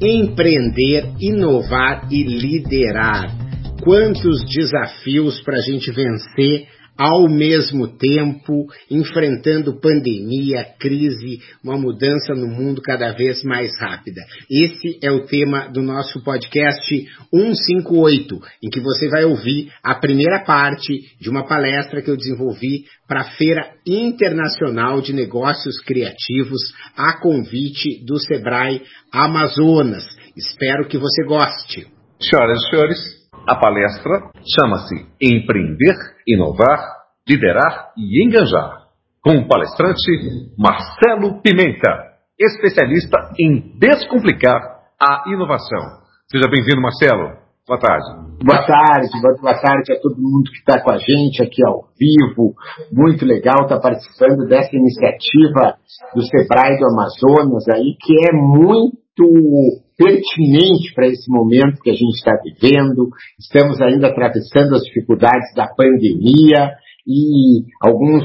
Empreender, 0.00 1.08
inovar 1.20 2.08
e 2.10 2.22
liderar. 2.22 3.34
Quantos 3.82 4.44
desafios 4.44 5.40
para 5.42 5.56
a 5.58 5.62
gente 5.62 5.90
vencer 5.90 6.68
ao 6.98 7.28
mesmo 7.28 7.86
tempo, 7.96 8.66
enfrentando 8.90 9.80
pandemia, 9.80 10.66
crise, 10.80 11.38
uma 11.62 11.78
mudança 11.78 12.34
no 12.34 12.48
mundo 12.48 12.82
cada 12.82 13.12
vez 13.12 13.44
mais 13.44 13.70
rápida. 13.78 14.20
Esse 14.50 14.98
é 15.00 15.08
o 15.08 15.24
tema 15.24 15.68
do 15.68 15.80
nosso 15.80 16.24
podcast 16.24 17.06
158, 17.32 18.40
em 18.64 18.68
que 18.68 18.80
você 18.80 19.08
vai 19.08 19.24
ouvir 19.24 19.70
a 19.80 19.94
primeira 19.94 20.40
parte 20.40 20.92
de 21.20 21.30
uma 21.30 21.46
palestra 21.46 22.02
que 22.02 22.10
eu 22.10 22.16
desenvolvi 22.16 22.84
para 23.06 23.20
a 23.20 23.30
Feira 23.36 23.70
Internacional 23.86 25.00
de 25.00 25.12
Negócios 25.12 25.80
Criativos, 25.80 26.60
a 26.96 27.20
convite 27.20 28.04
do 28.04 28.18
Sebrae 28.18 28.82
Amazonas. 29.12 30.04
Espero 30.36 30.88
que 30.88 30.98
você 30.98 31.24
goste. 31.24 31.86
Senhoras 32.20 32.58
e 32.58 32.70
senhores, 32.70 33.17
a 33.48 33.56
palestra 33.56 34.30
chama-se 34.44 35.06
Empreender, 35.20 35.96
Inovar, 36.26 36.78
Liderar 37.26 37.92
e 37.96 38.22
Engajar, 38.22 38.88
com 39.22 39.38
o 39.38 39.48
palestrante 39.48 40.52
Marcelo 40.58 41.40
Pimenta, 41.40 42.12
especialista 42.38 43.32
em 43.38 43.72
descomplicar 43.78 44.60
a 45.00 45.24
inovação. 45.28 45.80
Seja 46.30 46.46
bem-vindo, 46.46 46.82
Marcelo. 46.82 47.38
Boa 47.66 47.80
tarde. 47.80 48.06
Boa 48.44 48.66
tarde, 48.66 49.08
boa 49.40 49.60
tarde 49.60 49.92
a 49.92 50.00
todo 50.00 50.16
mundo 50.16 50.50
que 50.50 50.58
está 50.58 50.82
com 50.82 50.90
a 50.90 50.98
gente 50.98 51.42
aqui 51.42 51.64
ao 51.66 51.88
vivo. 51.98 52.54
Muito 52.92 53.24
legal 53.24 53.62
estar 53.62 53.80
participando 53.80 54.46
dessa 54.46 54.74
iniciativa 54.74 55.76
do 56.14 56.22
Sebrae 56.22 56.78
do 56.78 56.86
Amazonas 56.86 57.68
aí, 57.68 57.96
que 58.00 58.14
é 58.28 58.32
muito 58.32 58.96
pertinente 59.96 60.94
para 60.94 61.08
esse 61.08 61.30
momento 61.30 61.80
que 61.82 61.90
a 61.90 61.94
gente 61.94 62.14
está 62.14 62.32
vivendo. 62.42 63.10
Estamos 63.38 63.80
ainda 63.80 64.08
atravessando 64.08 64.74
as 64.74 64.82
dificuldades 64.82 65.52
da 65.54 65.66
pandemia 65.66 66.70
e 67.06 67.64
alguns 67.82 68.24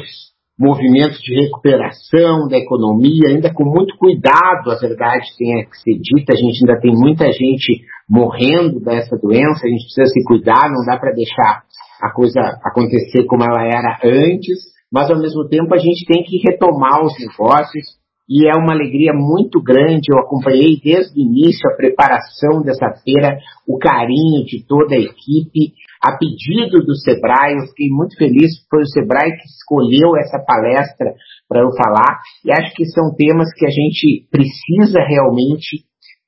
movimentos 0.58 1.20
de 1.20 1.34
recuperação 1.34 2.48
da 2.48 2.58
economia, 2.58 3.30
ainda 3.30 3.52
com 3.52 3.66
muito 3.66 3.98
cuidado, 3.98 4.70
a 4.70 4.80
verdade 4.80 5.26
tenha 5.38 5.66
que 5.66 5.78
ser 5.78 6.00
dita, 6.00 6.34
a 6.34 6.38
gente 6.38 6.60
ainda 6.62 6.80
tem 6.80 6.94
muita 6.94 7.26
gente 7.32 7.82
morrendo 8.08 8.80
dessa 8.80 9.18
doença, 9.18 9.66
a 9.66 9.70
gente 9.70 9.86
precisa 9.86 10.06
se 10.14 10.24
cuidar, 10.24 10.70
não 10.70 10.86
dá 10.86 10.98
para 11.00 11.12
deixar 11.12 11.64
a 12.02 12.14
coisa 12.14 12.40
acontecer 12.64 13.26
como 13.26 13.44
ela 13.44 13.64
era 13.66 14.00
antes, 14.04 14.60
mas 14.92 15.10
ao 15.10 15.20
mesmo 15.20 15.48
tempo 15.48 15.74
a 15.74 15.78
gente 15.78 16.06
tem 16.06 16.24
que 16.24 16.38
retomar 16.48 17.04
os 17.04 17.14
negócios, 17.18 17.86
e 18.34 18.50
é 18.50 18.58
uma 18.58 18.74
alegria 18.74 19.14
muito 19.14 19.62
grande. 19.62 20.10
Eu 20.10 20.18
acompanhei 20.18 20.82
desde 20.84 21.14
o 21.14 21.22
início 21.22 21.70
a 21.70 21.76
preparação 21.76 22.64
dessa 22.64 22.90
feira, 23.06 23.38
o 23.68 23.78
carinho 23.78 24.44
de 24.44 24.66
toda 24.66 24.96
a 24.96 25.00
equipe, 25.00 25.78
a 26.02 26.18
pedido 26.18 26.84
do 26.84 26.96
Sebrae. 26.96 27.54
Eu 27.54 27.68
fiquei 27.68 27.90
muito 27.90 28.18
feliz, 28.18 28.66
foi 28.68 28.82
o 28.82 28.88
Sebrae 28.88 29.38
que 29.38 29.46
escolheu 29.46 30.18
essa 30.18 30.40
palestra 30.40 31.14
para 31.48 31.62
eu 31.62 31.70
falar, 31.78 32.18
e 32.44 32.52
acho 32.52 32.74
que 32.74 32.86
são 32.86 33.14
temas 33.16 33.54
que 33.54 33.68
a 33.68 33.70
gente 33.70 34.26
precisa 34.32 35.00
realmente 35.06 35.86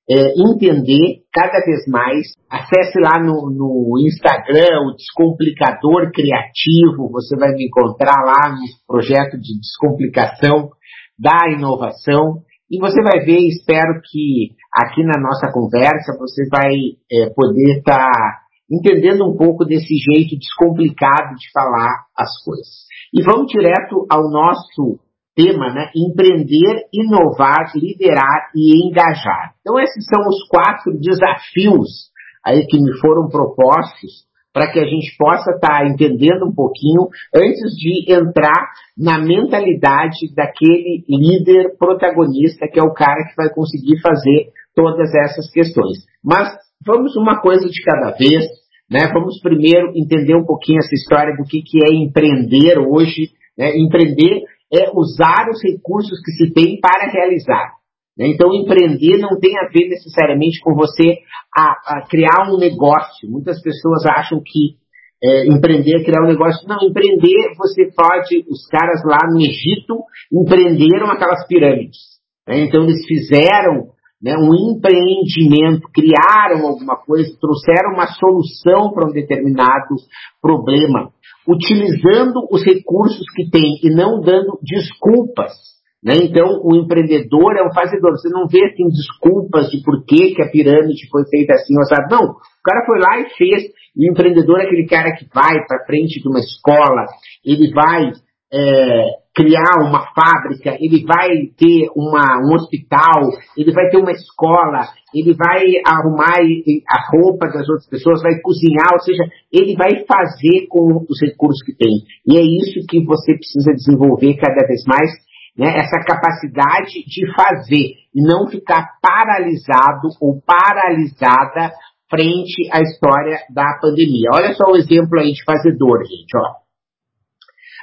é, 0.07 0.33
entender 0.37 1.25
cada 1.33 1.65
vez 1.65 1.87
mais. 1.87 2.27
Acesse 2.47 2.99
lá 2.99 3.17
no, 3.17 3.49
no 3.49 3.97
Instagram, 4.05 4.85
o 4.85 4.95
Descomplicador 4.95 6.11
Criativo, 6.13 7.09
você 7.09 7.35
vai 7.35 7.53
me 7.53 7.65
encontrar 7.65 8.21
lá 8.23 8.53
no 8.53 8.61
projeto 8.85 9.39
de 9.41 9.59
descomplicação 9.59 10.69
da 11.17 11.51
inovação. 11.51 12.43
E 12.69 12.79
você 12.79 13.01
vai 13.01 13.23
ver, 13.23 13.39
espero 13.47 14.01
que 14.03 14.55
aqui 14.73 15.03
na 15.03 15.21
nossa 15.21 15.51
conversa 15.51 16.17
você 16.17 16.47
vai 16.49 16.73
é, 17.11 17.29
poder 17.33 17.77
estar 17.77 18.11
tá 18.11 18.41
entendendo 18.69 19.25
um 19.29 19.37
pouco 19.37 19.63
desse 19.65 19.95
jeito 19.95 20.37
descomplicado 20.37 21.35
de 21.35 21.51
falar 21.53 22.05
as 22.17 22.43
coisas. 22.43 22.85
E 23.13 23.21
vamos 23.21 23.47
direto 23.47 24.05
ao 24.09 24.29
nosso 24.29 24.99
tema, 25.35 25.71
né? 25.73 25.91
Empreender, 25.95 26.87
inovar, 26.91 27.71
liderar 27.75 28.49
e 28.55 28.87
engajar. 28.87 29.53
Então 29.61 29.79
esses 29.79 30.05
são 30.05 30.27
os 30.27 30.47
quatro 30.49 30.97
desafios 30.99 32.09
aí 32.43 32.65
que 32.67 32.79
me 32.79 32.97
foram 32.99 33.27
propostos 33.27 34.25
para 34.55 34.71
que 34.71 34.79
a 34.79 34.85
gente 34.85 35.13
possa 35.17 35.51
estar 35.51 35.81
tá 35.81 35.85
entendendo 35.85 36.47
um 36.47 36.55
pouquinho 36.55 37.09
antes 37.35 37.75
de 37.75 38.09
entrar 38.09 38.69
na 38.97 39.19
mentalidade 39.19 40.33
daquele 40.33 41.03
líder 41.09 41.75
protagonista 41.77 42.65
que 42.65 42.79
é 42.79 42.81
o 42.81 42.93
cara 42.93 43.27
que 43.27 43.35
vai 43.35 43.49
conseguir 43.53 43.99
fazer 43.99 44.47
todas 44.73 45.13
essas 45.13 45.51
questões. 45.51 46.05
Mas 46.23 46.55
vamos 46.87 47.17
uma 47.17 47.41
coisa 47.41 47.67
de 47.67 47.83
cada 47.83 48.11
vez, 48.11 48.45
né? 48.89 49.11
Vamos 49.13 49.41
primeiro 49.41 49.91
entender 49.93 50.37
um 50.37 50.45
pouquinho 50.45 50.79
essa 50.79 50.95
história 50.95 51.35
do 51.35 51.43
que, 51.43 51.61
que 51.61 51.79
é 51.83 51.93
empreender 51.93 52.79
hoje. 52.79 53.31
Né? 53.57 53.75
Empreender 53.75 54.43
é 54.71 54.89
usar 54.95 55.49
os 55.51 55.61
recursos 55.61 56.17
que 56.23 56.31
se 56.31 56.53
tem 56.53 56.79
para 56.79 57.11
realizar. 57.11 57.73
Né? 58.17 58.27
Então, 58.27 58.53
empreender 58.53 59.17
não 59.17 59.39
tem 59.39 59.57
a 59.57 59.67
ver 59.67 59.89
necessariamente 59.89 60.59
com 60.61 60.73
você 60.73 61.19
a, 61.55 61.97
a 61.97 62.07
criar 62.09 62.49
um 62.49 62.57
negócio. 62.57 63.29
Muitas 63.29 63.61
pessoas 63.61 64.05
acham 64.05 64.41
que 64.43 64.77
é, 65.23 65.47
empreender 65.47 66.01
é 66.01 66.03
criar 66.03 66.23
um 66.23 66.27
negócio. 66.27 66.67
Não, 66.67 66.77
empreender 66.87 67.55
você 67.57 67.91
pode. 67.95 68.45
Os 68.49 68.65
caras 68.67 69.01
lá 69.03 69.19
no 69.29 69.39
Egito 69.39 70.03
empreenderam 70.31 71.09
aquelas 71.11 71.45
pirâmides. 71.47 71.99
Né? 72.47 72.61
Então, 72.61 72.83
eles 72.83 73.05
fizeram 73.05 73.89
né, 74.21 74.35
um 74.37 74.53
empreendimento, 74.55 75.89
criaram 75.93 76.67
alguma 76.67 76.95
coisa, 76.97 77.37
trouxeram 77.39 77.93
uma 77.93 78.07
solução 78.07 78.91
para 78.93 79.07
um 79.07 79.11
determinado 79.11 79.95
problema, 80.41 81.11
utilizando 81.47 82.47
os 82.49 82.63
recursos 82.63 83.25
que 83.35 83.49
tem 83.49 83.79
e 83.83 83.89
não 83.89 84.21
dando 84.21 84.57
desculpas 84.63 85.74
né? 86.05 86.13
Então, 86.21 86.61
o 86.63 86.75
empreendedor 86.75 87.57
é 87.57 87.67
um 87.67 87.73
fazedor. 87.73 88.11
Você 88.11 88.29
não 88.29 88.47
vê 88.47 88.63
assim, 88.63 88.87
desculpas 88.89 89.71
de 89.71 89.81
por 89.81 90.05
que, 90.05 90.35
que 90.35 90.41
a 90.43 90.51
pirâmide 90.51 91.09
foi 91.09 91.23
feita 91.27 91.53
assim, 91.55 91.73
sabe? 91.89 92.11
Não, 92.11 92.29
o 92.29 92.63
cara 92.63 92.85
foi 92.85 92.99
lá 92.99 93.19
e 93.21 93.29
fez. 93.35 93.63
E 93.97 94.07
o 94.07 94.11
empreendedor 94.11 94.59
é 94.59 94.65
aquele 94.65 94.85
cara 94.85 95.15
que 95.15 95.25
vai 95.33 95.65
para 95.67 95.83
frente 95.87 96.21
de 96.21 96.29
uma 96.29 96.39
escola, 96.39 97.05
ele 97.43 97.73
vai 97.73 98.11
é, 98.53 99.09
criar 99.33 99.81
uma 99.81 100.05
fábrica, 100.13 100.77
ele 100.79 101.03
vai 101.05 101.47
ter 101.57 101.89
uma, 101.95 102.37
um 102.43 102.53
hospital, 102.53 103.31
ele 103.57 103.71
vai 103.71 103.89
ter 103.89 103.97
uma 103.97 104.11
escola, 104.11 104.89
ele 105.13 105.33
vai 105.33 105.63
arrumar 105.87 106.37
a 106.37 107.09
roupa 107.09 107.47
das 107.47 107.67
outras 107.67 107.89
pessoas, 107.89 108.21
vai 108.21 108.39
cozinhar, 108.41 108.93
ou 108.93 108.99
seja, 108.99 109.23
ele 109.51 109.75
vai 109.75 110.05
fazer 110.05 110.67
com 110.69 111.03
os 111.09 111.19
recursos 111.19 111.63
que 111.65 111.73
tem. 111.73 112.03
E 112.27 112.37
é 112.37 112.43
isso 112.43 112.85
que 112.87 113.03
você 113.03 113.33
precisa 113.33 113.71
desenvolver 113.73 114.35
cada 114.35 114.67
vez 114.67 114.83
mais 114.85 115.09
né, 115.57 115.73
essa 115.77 116.03
capacidade 116.05 117.03
de 117.05 117.33
fazer 117.33 117.95
e 118.13 118.21
não 118.21 118.47
ficar 118.47 118.97
paralisado 119.01 120.09
ou 120.19 120.41
paralisada 120.41 121.71
frente 122.09 122.69
à 122.71 122.81
história 122.81 123.39
da 123.49 123.77
pandemia. 123.79 124.29
Olha 124.33 124.53
só 124.53 124.71
o 124.71 124.75
exemplo 124.75 125.19
aí 125.19 125.31
de 125.31 125.43
fazedor, 125.43 126.03
gente, 126.05 126.35
ó. 126.37 126.65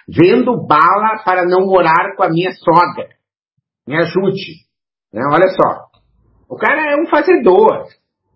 Vendo 0.08 0.66
bala 0.66 1.22
para 1.24 1.44
não 1.44 1.66
morar 1.66 2.14
com 2.16 2.22
a 2.22 2.28
minha 2.28 2.50
sogra. 2.52 3.08
Me 3.86 3.96
ajude. 3.96 4.62
Né? 5.12 5.22
Olha 5.32 5.48
só. 5.48 5.86
O 6.48 6.56
cara 6.56 6.92
é 6.92 6.96
um 6.96 7.06
fazedor. 7.06 7.86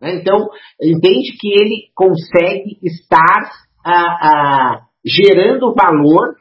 Né? 0.00 0.15
Então, 0.15 0.49
entende 0.81 1.37
que 1.38 1.49
ele 1.49 1.91
consegue 1.94 2.79
estar 2.83 3.50
ah, 3.85 4.19
ah, 4.23 4.81
gerando 5.05 5.75
valor 5.75 6.37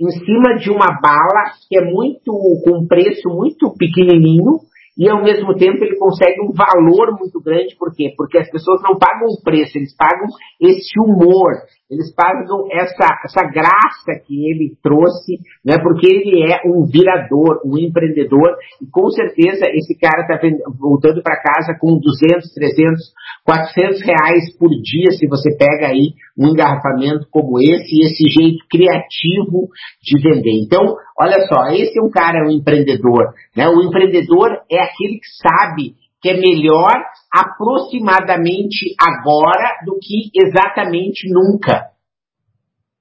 em 0.00 0.10
cima 0.10 0.56
de 0.58 0.70
uma 0.70 1.00
bala 1.00 1.52
que 1.68 1.76
é 1.76 1.84
muito 1.84 2.32
com 2.64 2.78
um 2.78 2.86
preço 2.86 3.28
muito 3.28 3.74
pequenininho 3.76 4.60
e 4.96 5.08
ao 5.08 5.22
mesmo 5.22 5.54
tempo 5.54 5.84
ele 5.84 5.96
consegue 5.96 6.40
um 6.42 6.52
valor 6.52 7.16
muito 7.18 7.40
grande, 7.40 7.76
por 7.78 7.94
quê? 7.94 8.12
Porque 8.16 8.36
as 8.36 8.50
pessoas 8.50 8.80
não 8.82 8.98
pagam 8.98 9.28
o 9.28 9.42
preço, 9.42 9.78
eles 9.78 9.94
pagam 9.96 10.26
esse 10.60 10.98
humor, 10.98 11.52
eles 11.90 12.14
pagam 12.14 12.66
essa, 12.70 13.06
essa 13.24 13.42
graça 13.50 14.20
que 14.26 14.50
ele 14.50 14.76
trouxe, 14.82 15.40
né, 15.64 15.76
porque 15.82 16.06
ele 16.06 16.42
é 16.42 16.60
um 16.66 16.84
virador, 16.84 17.62
um 17.64 17.78
empreendedor, 17.78 18.56
e 18.82 18.86
com 18.90 19.08
certeza 19.08 19.64
esse 19.72 19.98
cara 19.98 20.22
está 20.22 20.38
voltando 20.78 21.22
para 21.22 21.40
casa 21.40 21.76
com 21.80 21.98
200, 21.98 22.52
300, 22.52 23.00
400 23.44 24.02
reais 24.02 24.56
por 24.58 24.68
dia, 24.68 25.10
se 25.12 25.26
você 25.26 25.56
pega 25.56 25.88
aí 25.88 26.12
um 26.36 26.48
engarrafamento 26.48 27.26
como 27.30 27.58
esse, 27.58 27.98
esse 28.04 28.28
jeito 28.28 28.64
criativo 28.70 29.68
de 30.02 30.20
vender. 30.22 30.62
Então, 30.62 30.94
olha 31.18 31.40
só, 31.48 31.68
esse 31.72 31.98
é 31.98 32.02
um 32.02 32.10
cara, 32.10 32.46
um 32.46 32.50
empreendedor. 32.50 33.32
Né? 33.56 33.66
O 33.68 33.82
empreendedor 33.82 34.50
é 34.70 34.78
aquele 34.80 35.18
que 35.18 35.28
sabe 35.42 35.94
que 36.20 36.30
é 36.30 36.34
melhor 36.34 36.94
aproximadamente 37.32 38.94
agora 39.00 39.78
do 39.84 39.98
que 40.00 40.30
exatamente 40.34 41.28
nunca. 41.32 41.88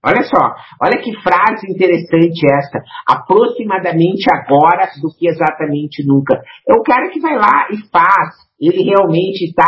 Olha 0.06 0.24
só, 0.24 0.56
olha 0.82 1.02
que 1.02 1.12
frase 1.22 1.70
interessante 1.70 2.40
essa. 2.46 2.80
Aproximadamente 3.10 4.26
agora 4.32 4.88
do 5.02 5.10
que 5.18 5.28
exatamente 5.28 6.06
nunca. 6.06 6.40
É 6.70 6.74
o 6.76 6.84
cara 6.84 7.10
que 7.10 7.20
vai 7.20 7.36
lá 7.36 7.68
e 7.72 7.78
faz. 7.90 8.48
Ele 8.60 8.84
realmente 8.84 9.46
está 9.46 9.66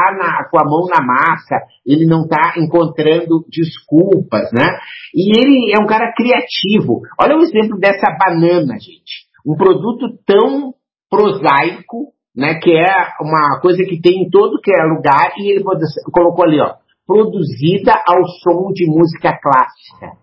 com 0.50 0.60
a 0.60 0.66
mão 0.66 0.88
na 0.88 1.06
massa, 1.06 1.58
ele 1.86 2.06
não 2.06 2.24
está 2.24 2.54
encontrando 2.58 3.46
desculpas, 3.50 4.50
né? 4.52 4.66
E 5.14 5.38
ele 5.38 5.74
é 5.76 5.84
um 5.84 5.86
cara 5.86 6.12
criativo. 6.16 7.02
Olha 7.20 7.36
o 7.36 7.42
exemplo 7.42 7.78
dessa 7.78 8.08
banana, 8.18 8.76
gente. 8.80 9.28
Um 9.46 9.56
produto 9.56 10.18
tão 10.26 10.74
prosaico, 11.10 12.14
né, 12.40 12.56
que 12.56 12.72
é 12.72 12.88
uma 13.22 13.60
coisa 13.60 13.84
que 13.84 14.00
tem 14.00 14.24
em 14.24 14.30
todo 14.30 14.62
que 14.62 14.72
é 14.72 14.82
lugar, 14.84 15.34
e 15.38 15.52
ele 15.52 15.64
colocou 16.10 16.46
ali, 16.46 16.62
ó, 16.62 16.76
produzida 17.06 17.92
ao 17.92 18.24
som 18.42 18.72
de 18.72 18.86
música 18.88 19.38
clássica. 19.42 20.18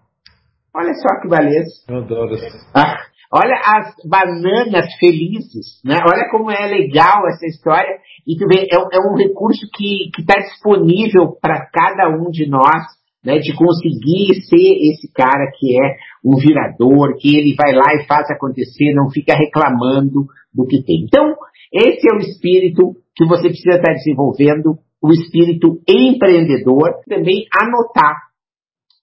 Olha 0.74 0.94
só 0.94 1.20
que 1.20 1.28
beleza. 1.28 1.70
Eu 1.88 1.98
adoro 1.98 2.34
isso. 2.34 2.56
Ah, 2.74 2.96
olha 3.32 3.60
as 3.64 3.94
bananas 4.08 4.86
felizes, 4.98 5.80
né? 5.84 5.98
Olha 6.10 6.30
como 6.30 6.50
é 6.50 6.66
legal 6.66 7.26
essa 7.28 7.46
história. 7.46 7.98
E 8.26 8.36
tu 8.36 8.46
vê, 8.46 8.62
é, 8.62 8.76
é 8.76 9.00
um 9.00 9.16
recurso 9.16 9.66
que 9.74 10.10
está 10.18 10.38
disponível 10.40 11.36
para 11.40 11.66
cada 11.70 12.08
um 12.08 12.30
de 12.30 12.48
nós, 12.48 12.84
né? 13.24 13.38
De 13.38 13.54
conseguir 13.54 14.40
ser 14.48 14.90
esse 14.90 15.12
cara 15.12 15.50
que 15.58 15.76
é 15.76 15.96
um 16.24 16.36
virador, 16.36 17.16
que 17.18 17.36
ele 17.36 17.54
vai 17.54 17.74
lá 17.74 17.94
e 17.94 18.06
faz 18.06 18.30
acontecer, 18.30 18.94
não 18.94 19.10
fica 19.10 19.34
reclamando 19.34 20.26
do 20.54 20.66
que 20.66 20.82
tem. 20.82 21.04
Então, 21.04 21.34
esse 21.72 22.08
é 22.08 22.14
o 22.14 22.18
espírito 22.18 22.94
que 23.14 23.26
você 23.26 23.48
precisa 23.48 23.76
estar 23.76 23.92
desenvolvendo, 23.92 24.78
o 25.02 25.12
espírito 25.12 25.80
empreendedor, 25.88 26.90
também 27.08 27.46
anotar. 27.52 28.26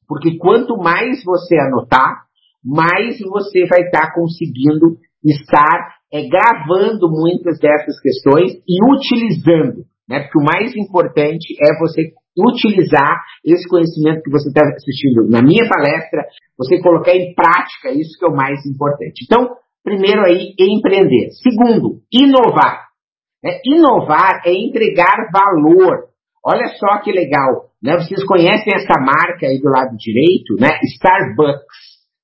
Porque 0.07 0.37
quanto 0.37 0.77
mais 0.77 1.23
você 1.23 1.57
anotar, 1.57 2.23
mais 2.63 3.19
você 3.19 3.65
vai 3.65 3.81
estar 3.81 4.13
conseguindo 4.13 4.97
estar 5.23 5.95
é, 6.11 6.27
gravando 6.27 7.09
muitas 7.09 7.59
dessas 7.59 7.99
questões 7.99 8.53
e 8.67 8.77
utilizando. 8.93 9.85
Né? 10.07 10.21
Porque 10.21 10.39
o 10.39 10.43
mais 10.43 10.75
importante 10.75 11.55
é 11.61 11.79
você 11.79 12.11
utilizar 12.37 13.21
esse 13.45 13.67
conhecimento 13.67 14.23
que 14.23 14.31
você 14.31 14.49
está 14.49 14.61
assistindo 14.67 15.29
na 15.29 15.41
minha 15.41 15.67
palestra, 15.69 16.25
você 16.57 16.81
colocar 16.81 17.13
em 17.15 17.33
prática, 17.33 17.91
isso 17.91 18.17
que 18.17 18.25
é 18.25 18.27
o 18.27 18.35
mais 18.35 18.65
importante. 18.65 19.23
Então, 19.23 19.55
Primeiro 19.83 20.21
aí, 20.25 20.55
empreender. 20.57 21.31
Segundo, 21.41 22.01
inovar. 22.11 22.87
É, 23.43 23.59
inovar 23.65 24.41
é 24.45 24.53
entregar 24.53 25.29
valor. 25.31 26.07
Olha 26.45 26.67
só 26.77 27.01
que 27.01 27.11
legal. 27.11 27.71
Né? 27.81 27.97
Vocês 27.97 28.23
conhecem 28.25 28.73
essa 28.73 28.99
marca 28.99 29.45
aí 29.45 29.59
do 29.59 29.69
lado 29.69 29.97
direito, 29.97 30.55
né? 30.59 30.79
Starbucks. 30.83 31.65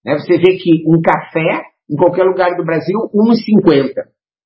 Né? 0.05 0.17
Você 0.17 0.37
vê 0.37 0.57
que 0.57 0.83
um 0.87 1.01
café, 1.01 1.63
em 1.89 1.97
qualquer 1.97 2.23
lugar 2.23 2.55
do 2.55 2.63
Brasil, 2.63 2.97
R$ 3.13 3.33
1,50. 3.67 3.93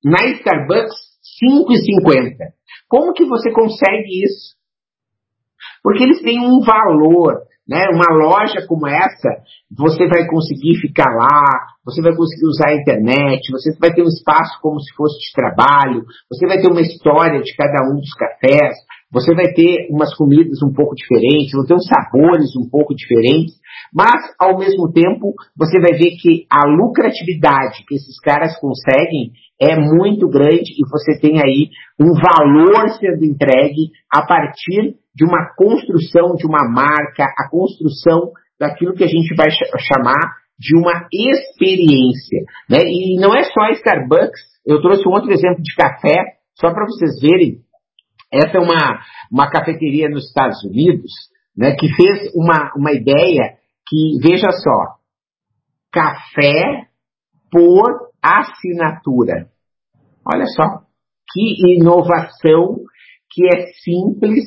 Na 0.04 0.26
Starbucks, 0.26 0.96
R$ 1.40 1.64
5,50. 1.64 2.36
Como 2.88 3.12
que 3.12 3.24
você 3.24 3.52
consegue 3.52 4.24
isso? 4.24 4.56
Porque 5.82 6.02
eles 6.02 6.20
têm 6.22 6.40
um 6.40 6.60
valor. 6.60 7.42
Né? 7.66 7.86
Uma 7.88 8.14
loja 8.14 8.66
como 8.68 8.86
essa, 8.86 9.40
você 9.70 10.06
vai 10.06 10.26
conseguir 10.26 10.76
ficar 10.80 11.10
lá, 11.16 11.40
você 11.84 12.02
vai 12.02 12.14
conseguir 12.14 12.46
usar 12.46 12.68
a 12.68 12.76
internet, 12.76 13.50
você 13.50 13.74
vai 13.80 13.92
ter 13.92 14.02
um 14.02 14.08
espaço 14.08 14.60
como 14.60 14.78
se 14.80 14.94
fosse 14.94 15.18
de 15.18 15.32
trabalho, 15.32 16.04
você 16.30 16.46
vai 16.46 16.60
ter 16.60 16.70
uma 16.70 16.82
história 16.82 17.40
de 17.40 17.56
cada 17.56 17.82
um 17.88 17.96
dos 17.96 18.12
cafés, 18.12 18.74
você 19.10 19.34
vai 19.34 19.52
ter 19.52 19.88
umas 19.90 20.14
comidas 20.14 20.62
um 20.62 20.72
pouco 20.74 20.94
diferentes, 20.94 21.52
vão 21.52 21.64
ter 21.64 21.74
uns 21.74 21.86
sabores 21.86 22.54
um 22.56 22.68
pouco 22.68 22.94
diferentes, 22.94 23.54
mas 23.94 24.20
ao 24.40 24.58
mesmo 24.58 24.92
tempo 24.92 25.32
você 25.56 25.80
vai 25.80 25.96
ver 25.96 26.16
que 26.20 26.46
a 26.50 26.66
lucratividade 26.66 27.84
que 27.86 27.94
esses 27.94 28.18
caras 28.20 28.58
conseguem 28.58 29.32
é 29.60 29.76
muito 29.76 30.28
grande 30.28 30.72
e 30.76 30.82
você 30.90 31.18
tem 31.20 31.40
aí 31.40 31.70
um 31.98 32.12
valor 32.12 32.90
sendo 32.98 33.24
entregue 33.24 33.90
a 34.12 34.26
partir 34.26 34.96
de 35.14 35.24
uma 35.24 35.54
construção 35.54 36.34
de 36.34 36.46
uma 36.46 36.68
marca, 36.68 37.24
a 37.24 37.48
construção 37.48 38.32
daquilo 38.58 38.94
que 38.94 39.04
a 39.04 39.08
gente 39.08 39.34
vai 39.36 39.48
chamar 39.50 40.36
de 40.58 40.76
uma 40.76 41.06
experiência. 41.12 42.44
Né? 42.68 42.78
E 42.84 43.20
não 43.20 43.34
é 43.34 43.44
só 43.44 43.68
Starbucks, 43.70 44.40
eu 44.66 44.80
trouxe 44.80 45.06
um 45.08 45.12
outro 45.12 45.30
exemplo 45.32 45.62
de 45.62 45.74
café, 45.74 46.38
só 46.54 46.72
para 46.72 46.86
vocês 46.86 47.20
verem. 47.20 47.58
Essa 48.32 48.58
é 48.58 48.60
uma, 48.60 49.00
uma 49.30 49.50
cafeteria 49.50 50.08
nos 50.08 50.26
Estados 50.26 50.62
Unidos 50.64 51.10
né, 51.56 51.76
que 51.78 51.88
fez 51.94 52.32
uma, 52.34 52.72
uma 52.76 52.92
ideia 52.92 53.56
que, 53.86 54.18
veja 54.20 54.50
só, 54.50 54.96
café 55.92 56.88
por 57.50 58.10
assinatura. 58.22 59.48
Olha 60.26 60.46
só, 60.46 60.80
que 61.32 61.76
inovação 61.76 62.78
que 63.30 63.46
é 63.46 63.66
simples 63.84 64.44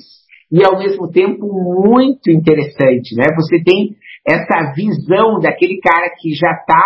e 0.52 0.64
ao 0.64 0.78
mesmo 0.78 1.10
tempo 1.12 1.46
muito 1.46 2.32
interessante, 2.32 3.16
né? 3.16 3.26
Você 3.36 3.62
tem 3.64 3.96
essa 4.26 4.74
visão 4.74 5.40
daquele 5.40 5.80
cara 5.80 6.10
que 6.20 6.34
já 6.34 6.52
está 6.52 6.84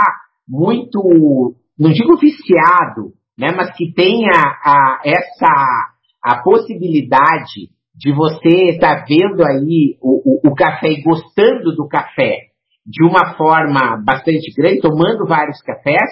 muito, 0.47 1.55
não 1.77 1.91
digo 1.91 2.17
viciado, 2.17 3.13
né? 3.37 3.49
Mas 3.55 3.75
que 3.75 3.93
tem 3.93 4.25
a, 4.27 4.41
a 4.41 5.01
essa 5.05 5.91
a 6.23 6.41
possibilidade 6.43 7.69
de 7.95 8.13
você 8.13 8.71
estar 8.71 8.97
tá 8.97 9.05
vendo 9.07 9.43
aí 9.43 9.97
o, 10.01 10.47
o, 10.47 10.51
o 10.51 10.55
café 10.55 10.87
e 10.89 11.01
gostando 11.01 11.75
do 11.75 11.87
café 11.87 12.51
de 12.85 13.03
uma 13.05 13.35
forma 13.35 14.01
bastante 14.03 14.51
grande, 14.55 14.81
tomando 14.81 15.27
vários 15.27 15.61
cafés, 15.61 16.09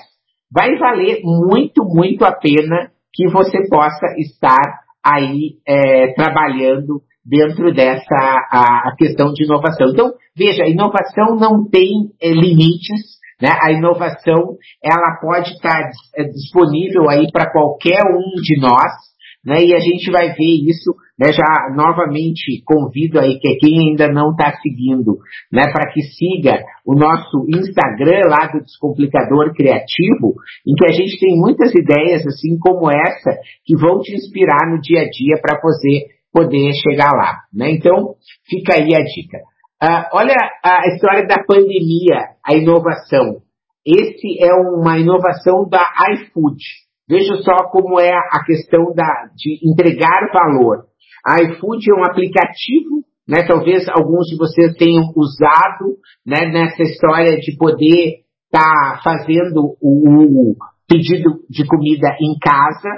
vai 0.52 0.78
valer 0.78 1.22
muito, 1.24 1.84
muito 1.84 2.24
a 2.26 2.32
pena 2.32 2.92
que 3.14 3.28
você 3.28 3.68
possa 3.68 4.16
estar 4.18 4.82
aí 5.04 5.58
é, 5.68 6.14
trabalhando 6.14 7.02
dentro 7.30 7.72
dessa 7.72 8.16
a, 8.52 8.90
a, 8.90 8.96
questão 8.98 9.32
de 9.32 9.46
inovação. 9.46 9.90
Então, 9.90 10.12
veja, 10.36 10.68
inovação 10.68 11.36
não 11.36 11.70
tem 11.70 12.10
é, 12.22 12.32
limites, 12.32 13.20
né? 13.40 13.50
A 13.62 13.72
inovação 13.72 14.58
ela 14.84 15.20
pode 15.22 15.52
estar 15.52 15.92
é, 16.16 16.24
disponível 16.24 17.08
aí 17.08 17.32
para 17.32 17.52
qualquer 17.52 18.02
um 18.04 18.42
de 18.42 18.60
nós, 18.60 19.10
né? 19.46 19.64
E 19.64 19.76
a 19.76 19.80
gente 19.80 20.12
vai 20.12 20.34
ver 20.34 20.68
isso, 20.68 20.96
né? 21.20 21.32
Já 21.32 21.72
novamente 21.76 22.64
convido 22.66 23.20
aí 23.20 23.38
que 23.40 23.58
quem 23.58 23.90
ainda 23.90 24.08
não 24.08 24.32
está 24.32 24.52
seguindo, 24.60 25.20
né? 25.52 25.72
Para 25.72 25.92
que 25.94 26.02
siga 26.02 26.64
o 26.84 26.96
nosso 26.96 27.46
Instagram 27.48 28.22
lá 28.28 28.48
do 28.52 28.64
Descomplicador 28.64 29.54
Criativo, 29.54 30.34
em 30.68 30.74
que 30.74 30.86
a 30.88 30.92
gente 30.92 31.20
tem 31.20 31.38
muitas 31.38 31.72
ideias 31.76 32.26
assim 32.26 32.58
como 32.60 32.90
essa 32.90 33.38
que 33.64 33.78
vão 33.78 34.00
te 34.02 34.16
inspirar 34.16 34.68
no 34.68 34.82
dia 34.82 35.02
a 35.02 35.10
dia 35.10 35.40
para 35.40 35.60
você 35.62 36.19
poder 36.32 36.72
chegar 36.74 37.12
lá. 37.12 37.40
Né? 37.54 37.72
Então, 37.72 38.16
fica 38.48 38.76
aí 38.76 38.96
a 38.96 39.04
dica. 39.04 39.38
Uh, 39.82 40.06
olha 40.14 40.36
a 40.64 40.88
história 40.94 41.26
da 41.26 41.44
pandemia, 41.44 42.36
a 42.46 42.54
inovação. 42.54 43.42
Esse 43.86 44.44
é 44.44 44.54
uma 44.54 44.98
inovação 44.98 45.68
da 45.70 45.82
iFood. 46.14 46.62
Veja 47.08 47.38
só 47.38 47.70
como 47.72 48.00
é 48.00 48.12
a 48.12 48.44
questão 48.46 48.94
da, 48.94 49.30
de 49.36 49.58
entregar 49.64 50.30
valor. 50.32 50.84
A 51.26 51.42
iFood 51.42 51.90
é 51.90 51.96
um 51.96 52.04
aplicativo, 52.04 53.04
né, 53.28 53.44
talvez 53.48 53.88
alguns 53.90 54.28
de 54.28 54.38
vocês 54.38 54.76
tenham 54.76 55.12
usado 55.16 55.98
né, 56.26 56.52
nessa 56.52 56.84
história 56.84 57.38
de 57.38 57.56
poder 57.58 58.26
estar 58.46 58.62
tá 58.96 59.02
fazendo 59.04 59.76
o, 59.82 60.52
o 60.52 60.56
pedido 60.90 61.42
de 61.50 61.66
comida 61.66 62.10
em 62.20 62.38
casa 62.40 62.90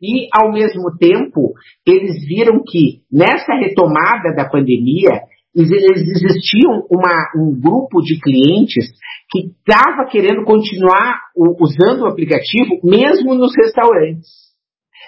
e, 0.00 0.28
ao 0.32 0.52
mesmo 0.52 0.96
tempo, 0.98 1.54
eles 1.86 2.24
viram 2.26 2.62
que 2.62 3.00
nessa 3.10 3.54
retomada 3.54 4.34
da 4.36 4.48
pandemia, 4.48 5.22
existiam 5.56 6.86
uma, 6.90 7.32
um 7.36 7.58
grupo 7.58 8.00
de 8.02 8.20
clientes 8.20 8.86
que 9.30 9.48
estava 9.48 10.08
querendo 10.08 10.44
continuar 10.44 11.18
usando 11.60 12.02
o 12.02 12.06
aplicativo 12.06 12.78
mesmo 12.84 13.34
nos 13.34 13.52
restaurantes. 13.56 14.28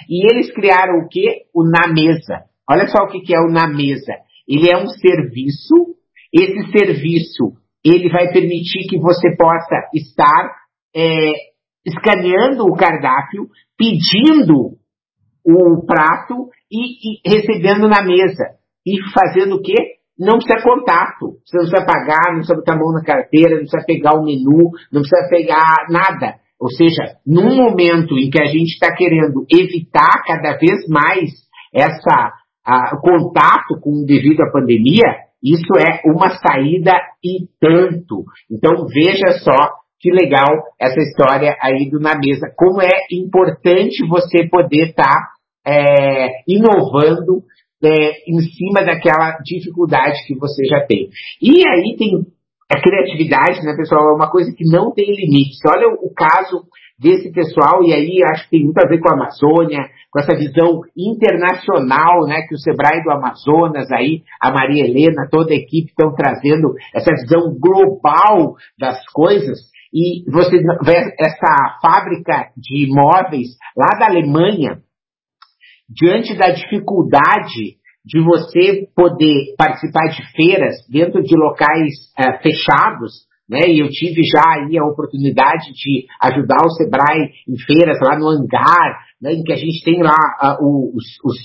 E 0.09 0.27
eles 0.33 0.53
criaram 0.53 1.05
o 1.05 1.09
que? 1.09 1.43
O 1.55 1.63
Na 1.63 1.93
Mesa. 1.93 2.45
Olha 2.69 2.89
só 2.89 3.05
o 3.05 3.09
que 3.09 3.35
é 3.35 3.39
o 3.39 3.51
Na 3.51 3.69
Mesa. 3.69 4.15
Ele 4.49 4.69
é 4.69 4.77
um 4.77 4.89
serviço 4.89 5.95
Esse 6.33 6.73
serviço 6.73 7.61
ele 7.85 8.11
vai 8.11 8.31
permitir 8.33 8.87
que 8.89 8.99
você 8.99 9.35
possa 9.37 9.89
estar 9.95 10.53
é, 10.95 11.33
escaneando 11.85 12.65
o 12.65 12.77
cardápio, 12.77 13.49
pedindo 13.77 14.77
o 15.45 15.85
prato 15.87 16.49
e, 16.71 17.29
e, 17.29 17.29
recebendo 17.29 17.89
na 17.89 18.03
mesa. 18.03 18.57
E 18.87 19.01
fazendo 19.13 19.57
o 19.57 19.63
quê? 19.63 19.75
Não 20.19 20.39
precisa 20.39 20.63
contato. 20.63 21.39
Você 21.45 21.57
não 21.57 21.67
precisa 21.67 21.87
pagar, 21.87 22.29
não 22.29 22.37
precisa 22.37 22.57
botar 22.57 22.75
a 22.75 22.79
mão 22.79 22.93
na 22.93 23.03
carteira, 23.03 23.57
não 23.57 23.63
precisa 23.63 23.85
pegar 23.87 24.19
o 24.19 24.25
menu, 24.25 24.71
não 24.93 25.01
precisa 25.01 25.29
pegar 25.31 25.87
nada. 25.89 26.37
Ou 26.61 26.71
seja, 26.71 27.17
num 27.27 27.57
momento 27.57 28.19
em 28.19 28.29
que 28.29 28.41
a 28.41 28.45
gente 28.45 28.75
está 28.75 28.95
querendo 28.95 29.47
evitar 29.51 30.23
cada 30.27 30.59
vez 30.59 30.87
mais 30.89 31.31
essa 31.75 32.35
a, 32.65 32.97
contato 33.01 33.81
com 33.81 34.05
devido 34.05 34.43
à 34.43 34.51
pandemia, 34.53 35.31
isso 35.43 35.73
é 35.79 36.03
uma 36.05 36.29
saída 36.37 36.93
e 37.25 37.49
tanto. 37.59 38.25
Então 38.51 38.87
veja 38.87 39.39
só 39.43 39.57
que 40.01 40.11
legal 40.11 40.49
essa 40.81 40.99
história 41.01 41.57
aí 41.61 41.91
do 41.91 42.01
Na 42.01 42.15
Mesa. 42.17 42.53
Como 42.57 42.81
é 42.81 42.91
importante 43.13 44.07
você 44.09 44.49
poder 44.49 44.91
estar 44.91 45.05
tá, 45.05 45.29
é, 45.67 46.29
inovando 46.49 47.43
é, 47.85 48.31
em 48.31 48.41
cima 48.41 48.85
daquela 48.85 49.39
dificuldade 49.45 50.19
que 50.27 50.37
você 50.39 50.65
já 50.67 50.87
tem. 50.87 51.09
E 51.43 51.67
aí 51.69 51.97
tem 51.99 52.27
a 52.71 52.81
criatividade, 52.81 53.65
né, 53.65 53.75
pessoal, 53.77 54.13
é 54.13 54.15
uma 54.15 54.31
coisa 54.31 54.53
que 54.57 54.65
não 54.65 54.93
tem 54.93 55.07
limites. 55.07 55.59
Olha 55.67 55.89
o, 55.89 56.07
o 56.07 56.15
caso 56.15 56.65
desse 56.99 57.33
pessoal, 57.33 57.83
e 57.83 57.95
aí 57.95 58.23
acho 58.31 58.45
que 58.45 58.51
tem 58.51 58.65
muito 58.65 58.79
a 58.79 58.87
ver 58.87 59.01
com 59.01 59.09
a 59.09 59.15
Amazônia, 59.15 59.89
com 60.11 60.21
essa 60.21 60.37
visão 60.37 60.83
internacional, 60.97 62.27
né, 62.27 62.43
que 62.47 62.55
o 62.55 62.59
Sebrae 62.59 63.03
do 63.03 63.11
Amazonas 63.11 63.91
aí, 63.91 64.23
a 64.41 64.53
Maria 64.53 64.85
Helena, 64.85 65.27
toda 65.31 65.53
a 65.53 65.57
equipe 65.57 65.89
estão 65.89 66.15
trazendo 66.15 66.75
essa 66.95 67.11
visão 67.13 67.57
global 67.59 68.55
das 68.79 69.03
coisas, 69.13 69.59
e 69.93 70.31
você 70.31 70.59
vê 70.85 71.15
essa 71.19 71.79
fábrica 71.83 72.53
de 72.57 72.87
imóveis 72.87 73.49
lá 73.77 73.99
da 73.99 74.07
Alemanha, 74.07 74.79
diante 75.89 76.37
da 76.37 76.51
dificuldade 76.51 77.81
de 78.05 78.21
você 78.21 78.89
poder 78.95 79.55
participar 79.59 80.09
de 80.09 80.23
feiras 80.33 80.77
dentro 80.89 81.23
de 81.23 81.37
locais 81.37 81.93
é, 82.19 82.39
fechados, 82.39 83.29
né? 83.49 83.69
E 83.69 83.81
eu 83.81 83.89
tive 83.89 84.23
já 84.25 84.43
aí 84.47 84.79
a 84.79 84.87
oportunidade 84.87 85.73
de 85.75 86.07
ajudar 86.23 86.65
o 86.65 86.71
Sebrae 86.71 87.31
em 87.49 87.59
feiras 87.67 87.99
lá 88.01 88.17
no 88.17 88.29
hangar, 88.29 89.05
né? 89.21 89.33
Em 89.33 89.43
que 89.43 89.53
a 89.53 89.57
gente 89.57 89.83
tem 89.85 90.01
lá 90.03 90.57
uh, 90.61 90.97
os, 90.97 91.05
os, 91.25 91.37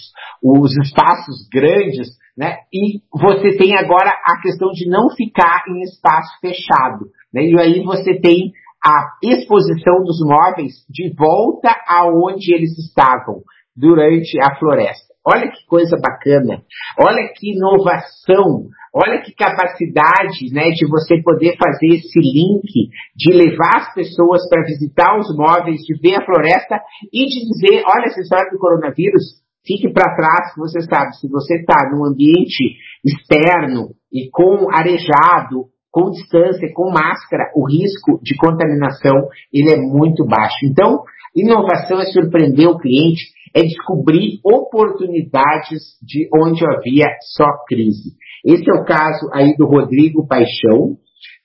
os 0.42 0.78
espaços 0.78 1.50
grandes, 1.52 2.08
né? 2.38 2.58
E 2.72 3.02
você 3.12 3.58
tem 3.58 3.76
agora 3.76 4.10
a 4.10 4.40
questão 4.42 4.70
de 4.72 4.88
não 4.88 5.10
ficar 5.10 5.64
em 5.68 5.82
espaço 5.82 6.40
fechado, 6.40 7.08
né? 7.36 7.44
E 7.44 7.60
aí 7.60 7.84
você 7.84 8.18
tem 8.20 8.54
a 8.82 9.18
exposição 9.22 10.04
dos 10.04 10.20
móveis 10.24 10.74
de 10.90 11.14
volta 11.14 11.76
aonde 11.88 12.54
eles 12.54 12.78
estavam 12.78 13.42
durante 13.76 14.40
a 14.40 14.56
floresta. 14.58 15.14
Olha 15.28 15.50
que 15.50 15.66
coisa 15.68 15.98
bacana, 15.98 16.62
olha 17.00 17.34
que 17.36 17.56
inovação, 17.58 18.70
olha 18.94 19.22
que 19.24 19.34
capacidade 19.34 20.54
né, 20.54 20.70
de 20.70 20.88
você 20.88 21.20
poder 21.24 21.58
fazer 21.58 21.98
esse 21.98 22.20
link, 22.20 22.90
de 23.16 23.34
levar 23.34 23.76
as 23.76 23.94
pessoas 23.96 24.48
para 24.48 24.64
visitar 24.64 25.18
os 25.18 25.36
móveis, 25.36 25.82
de 25.82 26.00
ver 26.00 26.22
a 26.22 26.26
floresta 26.26 26.80
e 27.12 27.26
de 27.26 27.40
dizer, 27.50 27.84
olha 27.88 28.06
essa 28.06 28.22
história 28.22 28.52
do 28.52 28.60
coronavírus, 28.60 29.42
fique 29.66 29.92
para 29.92 30.16
trás, 30.16 30.54
você 30.56 30.82
sabe, 30.82 31.16
se 31.18 31.28
você 31.28 31.56
está 31.56 31.90
num 31.92 32.06
ambiente 32.06 32.78
externo 33.04 33.96
e 34.14 34.30
com 34.30 34.70
arejado, 34.72 35.74
com 35.96 36.12
distância, 36.12 36.74
com 36.74 36.92
máscara, 36.92 37.54
o 37.56 37.66
risco 37.66 38.20
de 38.22 38.36
contaminação 38.36 39.30
ele 39.54 39.72
é 39.72 39.78
muito 39.78 40.26
baixo. 40.26 40.58
Então, 40.66 41.04
inovação 41.34 42.02
é 42.02 42.06
surpreender 42.08 42.68
o 42.68 42.78
cliente, 42.78 43.24
é 43.56 43.62
descobrir 43.62 44.42
oportunidades 44.44 45.98
de 46.04 46.28
onde 46.36 46.66
havia 46.68 47.06
só 47.38 47.46
crise. 47.66 48.12
Esse 48.44 48.70
é 48.70 48.74
o 48.74 48.84
caso 48.84 49.30
aí 49.32 49.56
do 49.56 49.66
Rodrigo 49.66 50.28
Paixão. 50.28 50.98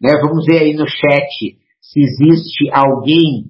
Né? 0.02 0.10
Vamos 0.20 0.44
ver 0.44 0.64
aí 0.64 0.74
no 0.74 0.88
chat 0.88 1.56
se 1.80 2.00
existe 2.00 2.70
alguém 2.72 3.44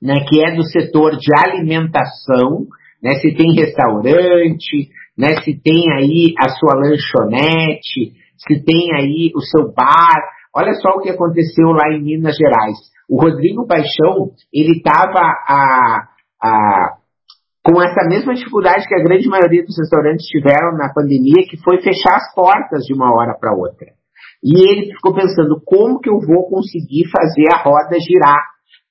né, 0.00 0.24
que 0.28 0.40
é 0.40 0.54
do 0.54 0.62
setor 0.62 1.16
de 1.16 1.32
alimentação, 1.36 2.66
né, 3.02 3.14
se 3.14 3.34
tem 3.34 3.52
restaurante, 3.54 4.88
né, 5.18 5.42
se 5.42 5.60
tem 5.60 5.90
aí 5.94 6.32
a 6.38 6.48
sua 6.50 6.74
lanchonete, 6.74 8.12
se 8.36 8.62
tem 8.64 8.94
aí 8.94 9.32
o 9.34 9.40
seu 9.40 9.72
bar. 9.72 10.22
Olha 10.54 10.72
só 10.74 10.90
o 10.90 11.00
que 11.00 11.10
aconteceu 11.10 11.68
lá 11.68 11.92
em 11.92 12.02
Minas 12.02 12.36
Gerais. 12.36 12.78
O 13.08 13.20
Rodrigo 13.20 13.66
Paixão, 13.66 14.32
ele 14.52 14.78
estava 14.78 15.20
a, 15.20 16.08
a 16.42 16.96
com 17.66 17.82
essa 17.82 18.08
mesma 18.08 18.32
dificuldade 18.32 18.86
que 18.86 18.94
a 18.94 19.02
grande 19.02 19.28
maioria 19.28 19.64
dos 19.64 19.76
restaurantes 19.76 20.24
tiveram 20.26 20.78
na 20.78 20.92
pandemia, 20.94 21.46
que 21.50 21.56
foi 21.64 21.82
fechar 21.82 22.14
as 22.14 22.32
portas 22.32 22.84
de 22.84 22.94
uma 22.94 23.12
hora 23.12 23.36
para 23.38 23.56
outra. 23.56 23.88
E 24.42 24.70
ele 24.70 24.92
ficou 24.94 25.12
pensando 25.12 25.60
como 25.64 25.98
que 25.98 26.08
eu 26.08 26.20
vou 26.20 26.48
conseguir 26.48 27.10
fazer 27.10 27.48
a 27.52 27.64
roda 27.64 27.98
girar, 27.98 28.40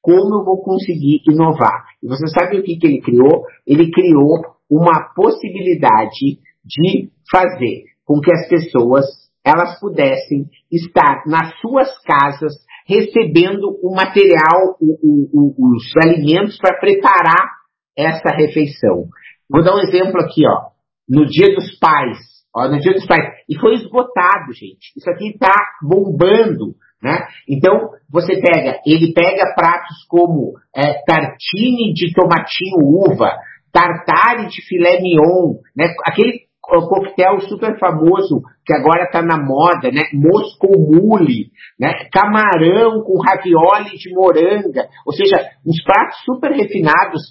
como 0.01 0.41
eu 0.41 0.43
vou 0.43 0.61
conseguir 0.61 1.21
inovar. 1.25 1.85
E 2.03 2.07
você 2.07 2.27
sabe 2.27 2.59
o 2.59 2.63
que, 2.63 2.75
que 2.75 2.85
ele 2.85 2.99
criou? 2.99 3.43
Ele 3.65 3.89
criou 3.91 4.41
uma 4.69 5.13
possibilidade 5.15 6.39
de 6.65 7.09
fazer 7.31 7.83
com 8.03 8.19
que 8.19 8.31
as 8.33 8.49
pessoas 8.49 9.05
elas 9.45 9.79
pudessem 9.79 10.49
estar 10.71 11.23
nas 11.27 11.57
suas 11.59 11.87
casas 12.03 12.53
recebendo 12.87 13.79
o 13.81 13.95
material, 13.95 14.77
o, 14.79 14.97
o, 15.03 15.29
o, 15.33 15.75
os 15.75 15.83
alimentos 16.03 16.57
para 16.57 16.79
preparar 16.79 17.49
essa 17.97 18.29
refeição. 18.35 19.05
Vou 19.49 19.63
dar 19.63 19.75
um 19.75 19.79
exemplo 19.79 20.19
aqui, 20.21 20.45
ó. 20.47 20.69
No 21.07 21.25
Dia 21.25 21.53
dos 21.53 21.77
Pais, 21.79 22.17
ó, 22.55 22.67
no 22.67 22.79
Dia 22.79 22.93
dos 22.93 23.05
Pais, 23.05 23.23
e 23.47 23.57
foi 23.59 23.75
esgotado, 23.75 24.51
gente. 24.53 24.91
Isso 24.97 25.09
aqui 25.09 25.29
está 25.29 25.53
bombando, 25.81 26.75
né? 27.01 27.27
Então 27.47 27.91
você 28.09 28.39
pega, 28.41 28.79
ele 28.85 29.13
pega 29.13 29.53
pratos 29.55 30.03
como 30.09 30.53
é, 30.75 31.03
tartine 31.05 31.93
de 31.93 32.11
tomatinho 32.13 32.79
uva, 32.81 33.37
tartare 33.71 34.47
de 34.47 34.65
filé 34.67 34.99
mignon, 34.99 35.59
né? 35.75 35.93
Aquele 36.07 36.44
coquetel 36.87 37.39
super 37.41 37.77
famoso 37.79 38.41
que 38.65 38.73
agora 38.73 39.05
está 39.05 39.21
na 39.21 39.37
moda, 39.37 39.91
né? 39.91 40.01
Moscou 40.13 40.71
Mule, 40.71 41.51
né? 41.79 42.07
Camarão 42.11 43.03
com 43.03 43.21
ravioli 43.21 43.97
de 43.97 44.13
moranga, 44.13 44.87
ou 45.05 45.13
seja, 45.13 45.37
uns 45.65 45.83
pratos 45.83 46.17
super 46.25 46.51
refinados 46.51 47.21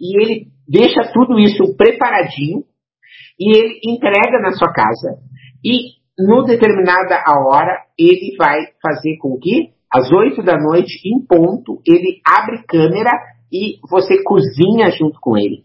e 0.00 0.22
ele 0.22 0.46
deixa 0.68 1.12
tudo 1.12 1.38
isso 1.38 1.76
preparadinho 1.76 2.64
e 3.38 3.58
ele 3.58 3.80
entrega 3.84 4.40
na 4.40 4.52
sua 4.52 4.72
casa 4.72 5.18
e 5.64 5.94
no 6.18 6.44
determinada 6.44 7.22
hora 7.46 7.82
ele 7.98 8.36
vai 8.38 8.58
fazer 8.80 9.16
com 9.18 9.38
que 9.38 9.70
às 9.92 10.10
oito 10.12 10.42
da 10.42 10.56
noite 10.56 11.00
em 11.08 11.24
ponto 11.26 11.80
ele 11.86 12.20
abre 12.26 12.64
câmera 12.66 13.10
e 13.52 13.78
você 13.88 14.22
cozinha 14.22 14.90
junto 14.90 15.18
com 15.20 15.36
ele. 15.36 15.64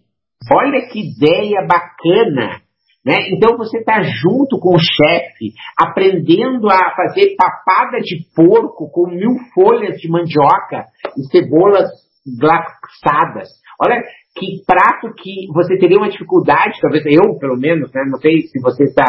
Olha 0.51 0.87
que 0.87 0.99
ideia 0.99 1.65
bacana! 1.67 2.61
Né? 3.05 3.15
Então 3.31 3.57
você 3.57 3.77
está 3.79 4.01
junto 4.01 4.59
com 4.59 4.75
o 4.75 4.79
chefe, 4.79 5.53
aprendendo 5.77 6.69
a 6.69 6.93
fazer 6.95 7.35
papada 7.37 7.99
de 8.01 8.25
porco 8.35 8.91
com 8.91 9.09
mil 9.09 9.37
folhas 9.53 9.97
de 9.97 10.09
mandioca 10.09 10.85
e 11.17 11.23
cebolas 11.31 11.89
glaçadas. 12.37 13.47
Olha 13.81 14.03
que 14.35 14.61
prato 14.67 15.13
que 15.15 15.47
você 15.53 15.77
teria 15.77 15.97
uma 15.97 16.09
dificuldade, 16.09 16.79
talvez 16.81 17.05
eu, 17.05 17.39
pelo 17.39 17.57
menos, 17.57 17.91
né? 17.93 18.03
não 18.09 18.19
sei 18.19 18.41
se 18.41 18.59
você 18.61 18.83
está 18.83 19.05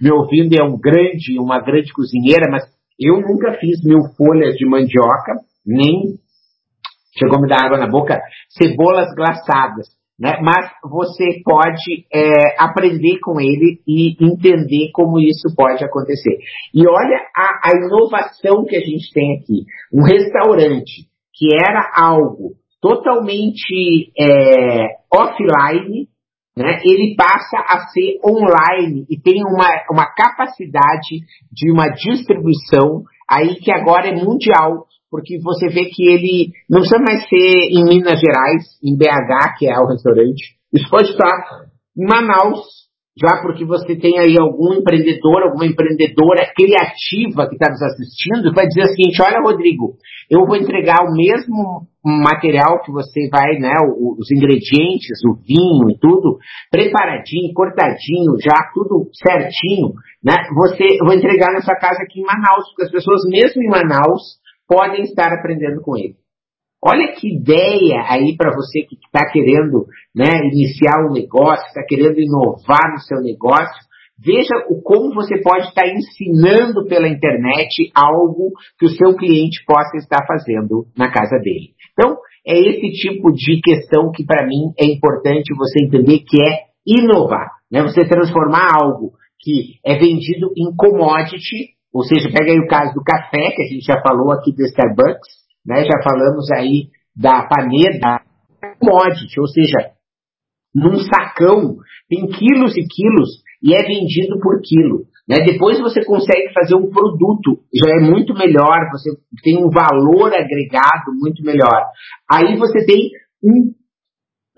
me 0.00 0.10
ouvindo, 0.10 0.54
é 0.58 0.64
um 0.64 0.78
grande, 0.78 1.38
uma 1.38 1.60
grande 1.60 1.92
cozinheira, 1.92 2.50
mas 2.50 2.64
eu 2.98 3.20
nunca 3.20 3.52
fiz 3.58 3.84
mil 3.84 4.00
folhas 4.16 4.54
de 4.56 4.66
mandioca, 4.66 5.34
nem 5.66 6.16
chegou 7.18 7.38
a 7.38 7.42
me 7.42 7.48
dar 7.48 7.66
água 7.66 7.78
na 7.78 7.86
boca, 7.86 8.20
cebolas 8.48 9.14
glaçadas. 9.14 9.86
Né? 10.18 10.38
Mas 10.42 10.70
você 10.82 11.42
pode 11.44 12.06
é, 12.12 12.54
aprender 12.58 13.18
com 13.20 13.40
ele 13.40 13.80
e 13.86 14.16
entender 14.24 14.90
como 14.92 15.18
isso 15.18 15.54
pode 15.56 15.84
acontecer. 15.84 16.38
E 16.72 16.86
olha 16.86 17.18
a, 17.36 17.68
a 17.68 17.70
inovação 17.76 18.64
que 18.64 18.76
a 18.76 18.80
gente 18.80 19.12
tem 19.12 19.36
aqui. 19.36 19.64
Um 19.92 20.04
restaurante 20.04 21.08
que 21.32 21.48
era 21.52 21.90
algo 21.96 22.52
totalmente 22.80 24.12
é, 24.16 24.98
offline, 25.12 26.06
né, 26.56 26.80
ele 26.84 27.16
passa 27.16 27.64
a 27.66 27.88
ser 27.88 28.20
online 28.24 29.04
e 29.10 29.18
tem 29.18 29.42
uma, 29.42 29.68
uma 29.90 30.06
capacidade 30.14 31.18
de 31.50 31.72
uma 31.72 31.88
distribuição 31.88 33.02
aí 33.28 33.56
que 33.56 33.72
agora 33.72 34.08
é 34.08 34.14
mundial, 34.14 34.86
porque 35.14 35.38
você 35.38 35.68
vê 35.68 35.84
que 35.84 36.10
ele 36.10 36.50
não 36.68 36.80
precisa 36.80 36.98
mais 36.98 37.22
ser 37.28 37.70
em 37.70 37.84
Minas 37.84 38.18
Gerais, 38.18 38.66
em 38.82 38.98
BH, 38.98 39.54
que 39.56 39.70
é 39.70 39.78
o 39.78 39.86
restaurante, 39.86 40.58
isso 40.72 40.90
pode 40.90 41.08
estar 41.08 41.70
em 41.96 42.04
Manaus, 42.04 42.66
já 43.16 43.40
porque 43.40 43.64
você 43.64 43.94
tem 43.94 44.18
aí 44.18 44.34
algum 44.36 44.74
empreendedor, 44.74 45.44
alguma 45.44 45.66
empreendedora 45.66 46.50
criativa 46.50 47.46
que 47.46 47.54
está 47.54 47.70
nos 47.70 47.80
assistindo, 47.80 48.52
vai 48.52 48.66
dizer 48.66 48.82
o 48.82 48.88
seguinte, 48.90 49.22
olha 49.22 49.38
Rodrigo, 49.38 49.94
eu 50.28 50.44
vou 50.44 50.56
entregar 50.56 51.06
o 51.06 51.14
mesmo 51.14 51.86
material 52.04 52.82
que 52.82 52.90
você 52.90 53.28
vai, 53.30 53.54
né, 53.60 53.70
os 53.86 54.26
ingredientes, 54.32 55.22
o 55.30 55.38
vinho 55.46 55.94
e 55.94 55.98
tudo, 56.00 56.38
preparadinho, 56.72 57.54
cortadinho, 57.54 58.34
já 58.42 58.66
tudo 58.74 59.08
certinho, 59.14 59.94
né, 60.24 60.34
você, 60.56 60.98
eu 60.98 61.06
vou 61.06 61.14
entregar 61.14 61.52
na 61.52 61.60
sua 61.60 61.76
casa 61.76 62.02
aqui 62.02 62.18
em 62.18 62.26
Manaus, 62.26 62.66
porque 62.70 62.82
as 62.82 62.90
pessoas 62.90 63.22
mesmo 63.30 63.62
em 63.62 63.70
Manaus 63.70 64.42
podem 64.68 65.02
estar 65.02 65.32
aprendendo 65.32 65.80
com 65.80 65.96
ele. 65.96 66.16
Olha 66.82 67.14
que 67.14 67.34
ideia 67.34 68.04
aí 68.08 68.36
para 68.36 68.54
você 68.54 68.82
que 68.82 68.96
está 68.96 69.30
querendo 69.32 69.86
né, 70.14 70.28
iniciar 70.52 71.06
um 71.08 71.12
negócio, 71.12 71.66
está 71.66 71.82
querendo 71.88 72.20
inovar 72.20 72.92
no 72.92 73.00
seu 73.00 73.22
negócio. 73.22 73.82
Veja 74.18 74.54
o, 74.68 74.82
como 74.82 75.14
você 75.14 75.40
pode 75.40 75.68
estar 75.68 75.82
tá 75.82 75.88
ensinando 75.88 76.86
pela 76.86 77.08
internet 77.08 77.90
algo 77.94 78.52
que 78.78 78.84
o 78.84 78.90
seu 78.90 79.16
cliente 79.16 79.64
possa 79.66 79.96
estar 79.96 80.26
fazendo 80.26 80.86
na 80.96 81.10
casa 81.10 81.38
dele. 81.38 81.72
Então, 81.92 82.18
é 82.46 82.58
esse 82.58 82.90
tipo 83.00 83.32
de 83.32 83.60
questão 83.62 84.12
que 84.12 84.24
para 84.24 84.46
mim 84.46 84.72
é 84.78 84.84
importante 84.84 85.54
você 85.56 85.82
entender 85.82 86.20
que 86.20 86.36
é 86.42 86.64
inovar. 86.86 87.48
Né? 87.72 87.82
Você 87.82 88.06
transformar 88.06 88.68
algo 88.78 89.12
que 89.40 89.78
é 89.84 89.94
vendido 89.94 90.52
em 90.56 90.74
commodity, 90.76 91.74
ou 91.94 92.02
seja, 92.02 92.28
pega 92.28 92.50
aí 92.50 92.58
o 92.58 92.66
caso 92.66 92.92
do 92.92 93.04
café, 93.04 93.52
que 93.54 93.62
a 93.62 93.66
gente 93.66 93.86
já 93.86 94.02
falou 94.02 94.32
aqui 94.32 94.52
do 94.52 94.64
Starbucks, 94.64 95.44
né? 95.64 95.84
Já 95.84 96.02
falamos 96.02 96.50
aí 96.50 96.88
da 97.16 97.46
paneda 97.46 98.20
commodity, 98.80 99.38
ou 99.38 99.46
seja, 99.46 99.92
num 100.74 100.98
sacão 100.98 101.76
tem 102.08 102.26
quilos 102.26 102.76
e 102.76 102.84
quilos 102.88 103.44
e 103.62 103.74
é 103.74 103.82
vendido 103.82 104.40
por 104.40 104.60
quilo. 104.60 105.06
Né? 105.28 105.36
Depois 105.46 105.80
você 105.80 106.04
consegue 106.04 106.52
fazer 106.52 106.74
um 106.74 106.90
produto, 106.90 107.62
já 107.72 107.90
é 107.92 108.00
muito 108.00 108.34
melhor, 108.34 108.90
você 108.90 109.10
tem 109.42 109.64
um 109.64 109.70
valor 109.70 110.34
agregado 110.34 111.12
muito 111.14 111.42
melhor. 111.42 111.86
Aí 112.30 112.56
você 112.58 112.84
tem 112.84 113.10
um 113.42 113.72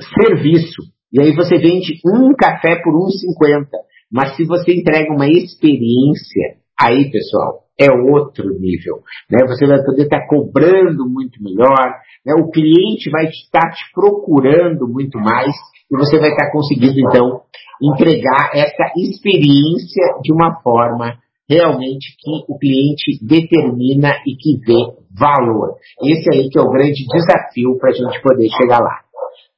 serviço, 0.01 0.83
e 1.13 1.21
aí 1.21 1.35
você 1.37 1.59
vende 1.59 2.01
um 2.05 2.35
café 2.35 2.83
por 2.83 2.95
1,50. 2.95 3.69
Mas 4.11 4.37
se 4.37 4.45
você 4.45 4.75
entrega 4.75 5.13
uma 5.13 5.29
experiência, 5.29 6.57
aí 6.81 7.11
pessoal, 7.11 7.65
é 7.79 7.91
outro 7.91 8.49
nível. 8.59 9.03
Né? 9.31 9.47
Você 9.47 9.67
vai 9.67 9.83
poder 9.85 10.05
estar 10.05 10.27
cobrando 10.27 11.09
muito 11.09 11.43
melhor, 11.43 11.95
né? 12.25 12.35
o 12.39 12.51
cliente 12.51 13.11
vai 13.11 13.27
estar 13.27 13.71
te 13.71 13.85
procurando 13.95 14.89
muito 14.89 15.19
mais 15.19 15.53
e 15.91 15.97
você 15.97 16.19
vai 16.19 16.31
estar 16.31 16.51
conseguindo, 16.51 16.99
então, 16.99 17.43
entregar 17.81 18.51
essa 18.55 18.93
experiência 18.97 20.21
de 20.23 20.33
uma 20.33 20.61
forma 20.63 21.19
realmente 21.49 22.17
que 22.19 22.53
o 22.53 22.59
cliente 22.59 23.25
determina 23.25 24.11
e 24.27 24.35
que 24.35 24.59
vê 24.67 24.97
valor. 25.17 25.77
Esse 26.03 26.29
aí 26.33 26.49
que 26.51 26.59
é 26.59 26.63
o 26.63 26.71
grande 26.71 27.07
desafio 27.07 27.79
para 27.79 27.91
a 27.91 27.93
gente 27.93 28.21
poder 28.21 28.49
chegar 28.61 28.81
lá. 28.81 29.01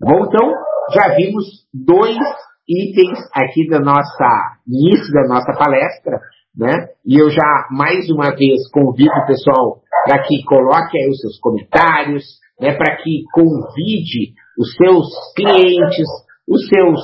Bom, 0.01 0.27
então, 0.27 0.53
já 0.93 1.15
vimos 1.17 1.45
dois 1.73 2.19
itens 2.69 3.19
aqui 3.35 3.67
da 3.69 3.81
nossa 3.81 4.59
início 4.67 5.11
da 5.13 5.27
nossa 5.27 5.53
palestra, 5.57 6.21
né? 6.59 6.89
E 7.07 7.17
eu 7.23 7.31
já, 7.31 7.69
mais 7.71 8.11
uma 8.11 8.35
vez, 8.35 8.69
convido 8.73 9.13
o 9.13 9.27
pessoal 9.27 9.81
para 10.05 10.25
que 10.25 10.43
coloque 10.43 10.99
aí 10.99 11.09
os 11.09 11.21
seus 11.21 11.39
comentários, 11.39 12.25
né? 12.61 12.77
para 12.77 12.97
que 12.97 13.23
convide 13.33 14.35
os 14.59 14.75
seus 14.75 15.07
clientes, 15.37 16.07
os 16.49 16.67
seus 16.67 17.01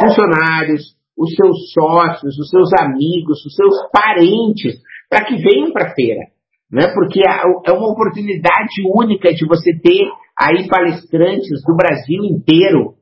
funcionários, 0.00 0.96
os 1.16 1.34
seus 1.34 1.72
sócios, 1.72 2.38
os 2.38 2.48
seus 2.48 2.70
amigos, 2.80 3.44
os 3.44 3.54
seus 3.54 3.74
parentes, 3.92 4.80
para 5.10 5.26
que 5.26 5.36
venham 5.36 5.72
para 5.72 5.90
a 5.90 5.94
feira. 5.94 6.20
Né? 6.72 6.88
Porque 6.94 7.20
é 7.20 7.72
uma 7.72 7.92
oportunidade 7.92 8.82
única 8.94 9.32
de 9.32 9.46
você 9.46 9.72
ter 9.78 10.08
aí 10.38 10.66
palestrantes 10.68 11.62
do 11.66 11.76
Brasil 11.76 12.24
inteiro 12.24 12.94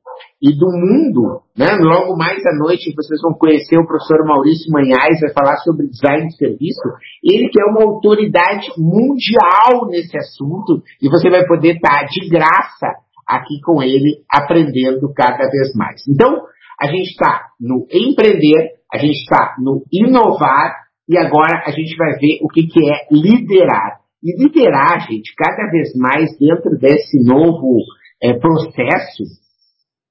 e 0.44 0.52
do 0.52 0.68
mundo. 0.68 1.40
Né? 1.56 1.72
Logo 1.80 2.18
mais 2.18 2.44
à 2.44 2.52
noite 2.58 2.92
vocês 2.94 3.18
vão 3.22 3.32
conhecer 3.32 3.78
o 3.78 3.86
professor 3.86 4.26
Maurício 4.26 4.70
Manhais, 4.70 5.18
vai 5.22 5.32
falar 5.32 5.56
sobre 5.64 5.88
design 5.88 6.28
de 6.28 6.36
serviço. 6.36 6.84
Ele 7.24 7.48
que 7.48 7.58
é 7.58 7.64
uma 7.64 7.82
autoridade 7.82 8.68
mundial 8.76 9.88
nesse 9.88 10.14
assunto 10.18 10.82
e 11.00 11.08
você 11.08 11.30
vai 11.30 11.46
poder 11.46 11.76
estar 11.76 12.04
de 12.04 12.28
graça 12.28 12.92
aqui 13.26 13.58
com 13.64 13.82
ele, 13.82 14.20
aprendendo 14.30 15.10
cada 15.14 15.48
vez 15.48 15.74
mais. 15.74 16.06
Então, 16.06 16.42
a 16.78 16.88
gente 16.88 17.08
está 17.08 17.46
no 17.58 17.86
empreender, 17.90 18.72
a 18.92 18.98
gente 18.98 19.16
está 19.22 19.56
no 19.58 19.82
inovar 19.90 20.74
e 21.08 21.16
agora 21.16 21.64
a 21.66 21.70
gente 21.70 21.96
vai 21.96 22.18
ver 22.18 22.40
o 22.42 22.48
que, 22.48 22.66
que 22.66 22.80
é 22.80 23.06
liderar. 23.10 24.00
E 24.22 24.42
liderar, 24.42 25.06
gente, 25.08 25.34
cada 25.36 25.70
vez 25.70 25.94
mais 25.96 26.36
dentro 26.38 26.78
desse 26.78 27.22
novo 27.24 27.78
é, 28.22 28.34
processo, 28.34 29.24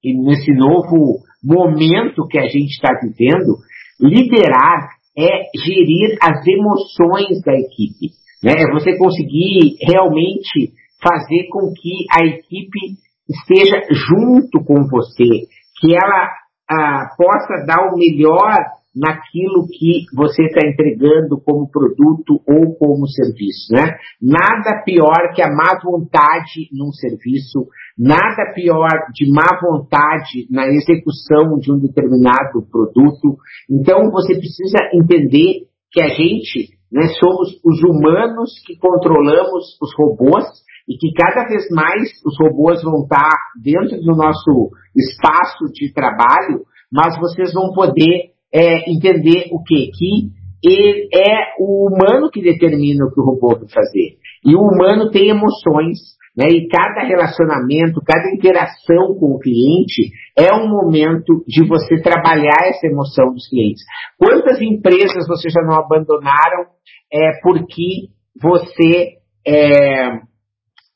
e 0.04 0.14
nesse 0.14 0.52
novo 0.52 1.20
momento 1.42 2.26
que 2.28 2.38
a 2.38 2.46
gente 2.46 2.70
está 2.70 2.90
vivendo, 3.00 3.56
liderar 4.00 4.90
é 5.16 5.44
gerir 5.64 6.16
as 6.20 6.44
emoções 6.46 7.40
da 7.44 7.54
equipe. 7.54 8.10
Né? 8.42 8.52
É 8.58 8.72
você 8.72 8.96
conseguir 8.98 9.76
realmente 9.80 10.72
fazer 11.02 11.48
com 11.50 11.72
que 11.72 12.04
a 12.10 12.24
equipe 12.24 12.96
esteja 13.28 13.80
junto 13.90 14.62
com 14.64 14.86
você, 14.88 15.46
que 15.80 15.94
ela 15.94 16.30
ah, 16.70 17.08
possa 17.16 17.64
dar 17.66 17.92
o 17.92 17.96
melhor 17.96 18.54
naquilo 18.94 19.66
que 19.66 20.04
você 20.14 20.44
está 20.44 20.66
entregando 20.66 21.40
como 21.44 21.70
produto 21.70 22.40
ou 22.46 22.76
como 22.76 23.08
serviço. 23.08 23.72
Né? 23.72 23.96
Nada 24.22 24.82
pior 24.84 25.34
que 25.34 25.42
a 25.42 25.50
má 25.50 25.78
vontade 25.82 26.68
num 26.72 26.92
serviço, 26.92 27.66
nada 27.96 28.52
pior 28.54 28.88
de 29.12 29.30
má 29.30 29.46
vontade 29.62 30.46
na 30.50 30.66
execução 30.66 31.58
de 31.58 31.72
um 31.72 31.78
determinado 31.78 32.66
produto. 32.70 33.38
Então 33.70 34.10
você 34.10 34.34
precisa 34.34 34.78
entender 34.92 35.66
que 35.92 36.02
a 36.02 36.08
gente 36.08 36.70
né, 36.90 37.02
somos 37.20 37.60
os 37.64 37.82
humanos 37.82 38.50
que 38.66 38.76
controlamos 38.76 39.78
os 39.80 39.94
robôs 39.96 40.44
e 40.88 40.96
que 40.98 41.12
cada 41.12 41.46
vez 41.46 41.68
mais 41.70 42.10
os 42.26 42.36
robôs 42.38 42.82
vão 42.82 43.02
estar 43.02 43.36
dentro 43.62 44.00
do 44.00 44.14
nosso 44.14 44.70
espaço 44.94 45.72
de 45.72 45.92
trabalho, 45.92 46.64
mas 46.92 47.18
vocês 47.18 47.52
vão 47.54 47.72
poder 47.72 48.34
é, 48.52 48.90
entender 48.90 49.48
o 49.50 49.62
quê? 49.62 49.90
Que 49.96 50.30
ele 50.64 51.08
é 51.12 51.54
o 51.58 51.88
humano 51.88 52.30
que 52.30 52.40
determina 52.40 53.04
o 53.04 53.12
que 53.12 53.20
o 53.20 53.24
robô 53.24 53.48
vai 53.48 53.68
fazer. 53.68 54.16
E 54.44 54.54
o 54.54 54.60
humano 54.60 55.10
tem 55.10 55.28
emoções, 55.28 55.98
né? 56.36 56.48
E 56.48 56.68
cada 56.68 57.06
relacionamento, 57.06 58.00
cada 58.04 58.30
interação 58.32 59.14
com 59.18 59.34
o 59.34 59.38
cliente 59.38 60.10
é 60.36 60.54
um 60.54 60.68
momento 60.68 61.44
de 61.46 61.66
você 61.66 62.00
trabalhar 62.00 62.68
essa 62.68 62.86
emoção 62.86 63.32
dos 63.32 63.48
clientes. 63.48 63.82
Quantas 64.18 64.60
empresas 64.60 65.26
você 65.28 65.48
já 65.50 65.62
não 65.62 65.76
abandonaram 65.76 66.66
é, 67.12 67.40
porque 67.42 68.08
você 68.40 69.18
é, 69.46 70.08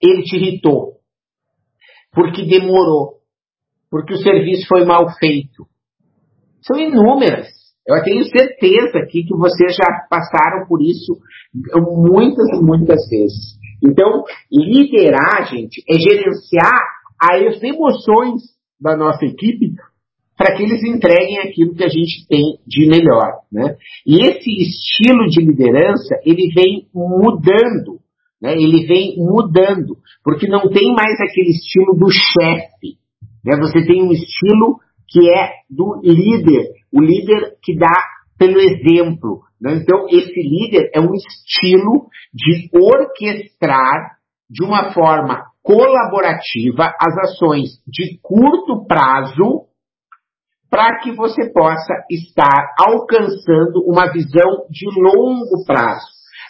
ele 0.02 0.22
te 0.22 0.36
irritou, 0.36 0.94
porque 2.12 2.46
demorou, 2.46 3.18
porque 3.90 4.14
o 4.14 4.18
serviço 4.18 4.66
foi 4.66 4.84
mal 4.84 5.06
feito, 5.18 5.66
são 6.62 6.78
inúmeras. 6.78 7.57
Eu 7.88 8.02
tenho 8.04 8.22
certeza 8.24 8.98
aqui 8.98 9.24
que 9.24 9.34
vocês 9.34 9.74
já 9.74 10.06
passaram 10.10 10.66
por 10.68 10.82
isso 10.82 11.18
muitas 11.74 12.46
e 12.50 12.62
muitas 12.62 13.08
vezes. 13.08 13.56
Então, 13.82 14.24
liderar, 14.52 15.48
gente, 15.48 15.82
é 15.88 15.94
gerenciar 15.94 16.82
as 17.20 17.62
emoções 17.62 18.42
da 18.80 18.96
nossa 18.96 19.24
equipe 19.24 19.72
para 20.36 20.54
que 20.54 20.62
eles 20.62 20.84
entreguem 20.84 21.38
aquilo 21.38 21.74
que 21.74 21.82
a 21.82 21.88
gente 21.88 22.26
tem 22.28 22.58
de 22.66 22.86
melhor. 22.86 23.40
Né? 23.50 23.76
E 24.06 24.20
esse 24.20 24.50
estilo 24.50 25.26
de 25.26 25.40
liderança, 25.40 26.14
ele 26.24 26.52
vem 26.54 26.86
mudando. 26.94 27.98
Né? 28.40 28.52
Ele 28.52 28.86
vem 28.86 29.16
mudando, 29.16 29.96
porque 30.22 30.46
não 30.46 30.68
tem 30.68 30.94
mais 30.94 31.18
aquele 31.20 31.50
estilo 31.50 31.96
do 31.98 32.08
chefe. 32.10 32.98
Né? 33.44 33.56
Você 33.56 33.84
tem 33.84 34.02
um 34.02 34.12
estilo 34.12 34.78
que 35.08 35.30
é 35.30 35.50
do 35.70 36.00
líder, 36.02 36.68
o 36.92 37.00
líder 37.00 37.56
que 37.62 37.76
dá 37.76 37.92
pelo 38.38 38.60
exemplo. 38.60 39.40
Né? 39.60 39.80
Então, 39.82 40.06
esse 40.08 40.40
líder 40.40 40.90
é 40.94 41.00
um 41.00 41.12
estilo 41.14 42.08
de 42.32 42.68
orquestrar 42.72 44.18
de 44.48 44.64
uma 44.64 44.92
forma 44.92 45.44
colaborativa 45.62 46.94
as 46.98 47.18
ações 47.18 47.68
de 47.86 48.18
curto 48.22 48.86
prazo 48.86 49.66
para 50.70 50.98
que 51.00 51.12
você 51.12 51.50
possa 51.52 51.94
estar 52.10 52.74
alcançando 52.78 53.84
uma 53.86 54.10
visão 54.12 54.66
de 54.70 54.86
longo 55.00 55.64
prazo, 55.66 56.06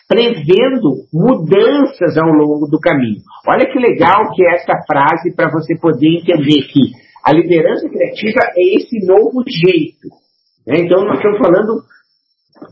prevendo 0.08 1.06
mudanças 1.12 2.16
ao 2.18 2.30
longo 2.30 2.66
do 2.68 2.78
caminho. 2.80 3.22
Olha 3.48 3.66
que 3.70 3.78
legal 3.78 4.30
que 4.34 4.44
é 4.44 4.54
essa 4.56 4.74
frase 4.86 5.34
para 5.34 5.50
você 5.50 5.76
poder 5.78 6.18
entender 6.20 6.62
que 6.66 7.07
a 7.28 7.32
liderança 7.34 7.86
criativa 7.90 8.40
é 8.56 8.76
esse 8.76 9.04
novo 9.06 9.44
jeito. 9.46 10.08
Né? 10.66 10.78
Então 10.78 11.04
nós 11.04 11.18
estamos 11.18 11.38
falando 11.38 11.82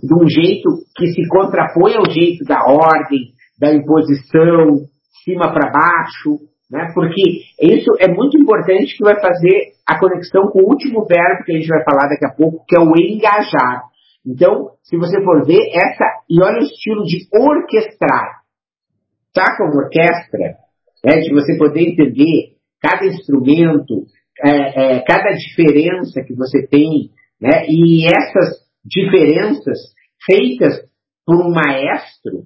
de 0.02 0.14
um 0.14 0.26
jeito 0.26 0.68
que 0.96 1.08
se 1.08 1.28
contrapõe 1.28 1.94
ao 1.94 2.10
jeito 2.10 2.42
da 2.44 2.64
ordem, 2.64 3.34
da 3.60 3.74
imposição, 3.74 4.88
cima 5.22 5.52
para 5.52 5.70
baixo, 5.70 6.40
né? 6.70 6.90
porque 6.94 7.20
isso 7.60 7.90
é 8.00 8.08
muito 8.08 8.40
importante 8.40 8.96
que 8.96 9.04
vai 9.04 9.20
fazer 9.20 9.74
a 9.86 9.98
conexão 9.98 10.48
com 10.48 10.60
o 10.60 10.70
último 10.70 11.04
verbo 11.04 11.44
que 11.44 11.52
a 11.52 11.56
gente 11.56 11.68
vai 11.68 11.84
falar 11.84 12.08
daqui 12.08 12.24
a 12.24 12.34
pouco, 12.34 12.64
que 12.66 12.78
é 12.78 12.80
o 12.80 12.96
engajar. 12.96 13.82
Então, 14.26 14.70
se 14.82 14.96
você 14.96 15.22
for 15.22 15.44
ver, 15.44 15.68
essa, 15.68 16.04
e 16.30 16.42
olha 16.42 16.60
o 16.60 16.64
estilo 16.64 17.04
de 17.04 17.28
orquestrar. 17.30 18.40
Tá 19.34 19.54
com 19.58 19.76
orquestra? 19.76 20.56
Né? 21.04 21.20
De 21.20 21.34
você 21.34 21.58
poder 21.58 21.82
entender 21.82 22.56
cada 22.80 23.04
instrumento, 23.04 24.06
é, 24.44 24.96
é, 24.96 25.00
cada 25.02 25.30
diferença 25.30 26.22
que 26.22 26.34
você 26.34 26.66
tem, 26.66 27.10
né? 27.40 27.66
e 27.68 28.06
essas 28.06 28.64
diferenças 28.84 29.78
feitas 30.24 30.82
por 31.24 31.36
um 31.36 31.50
maestro, 31.50 32.44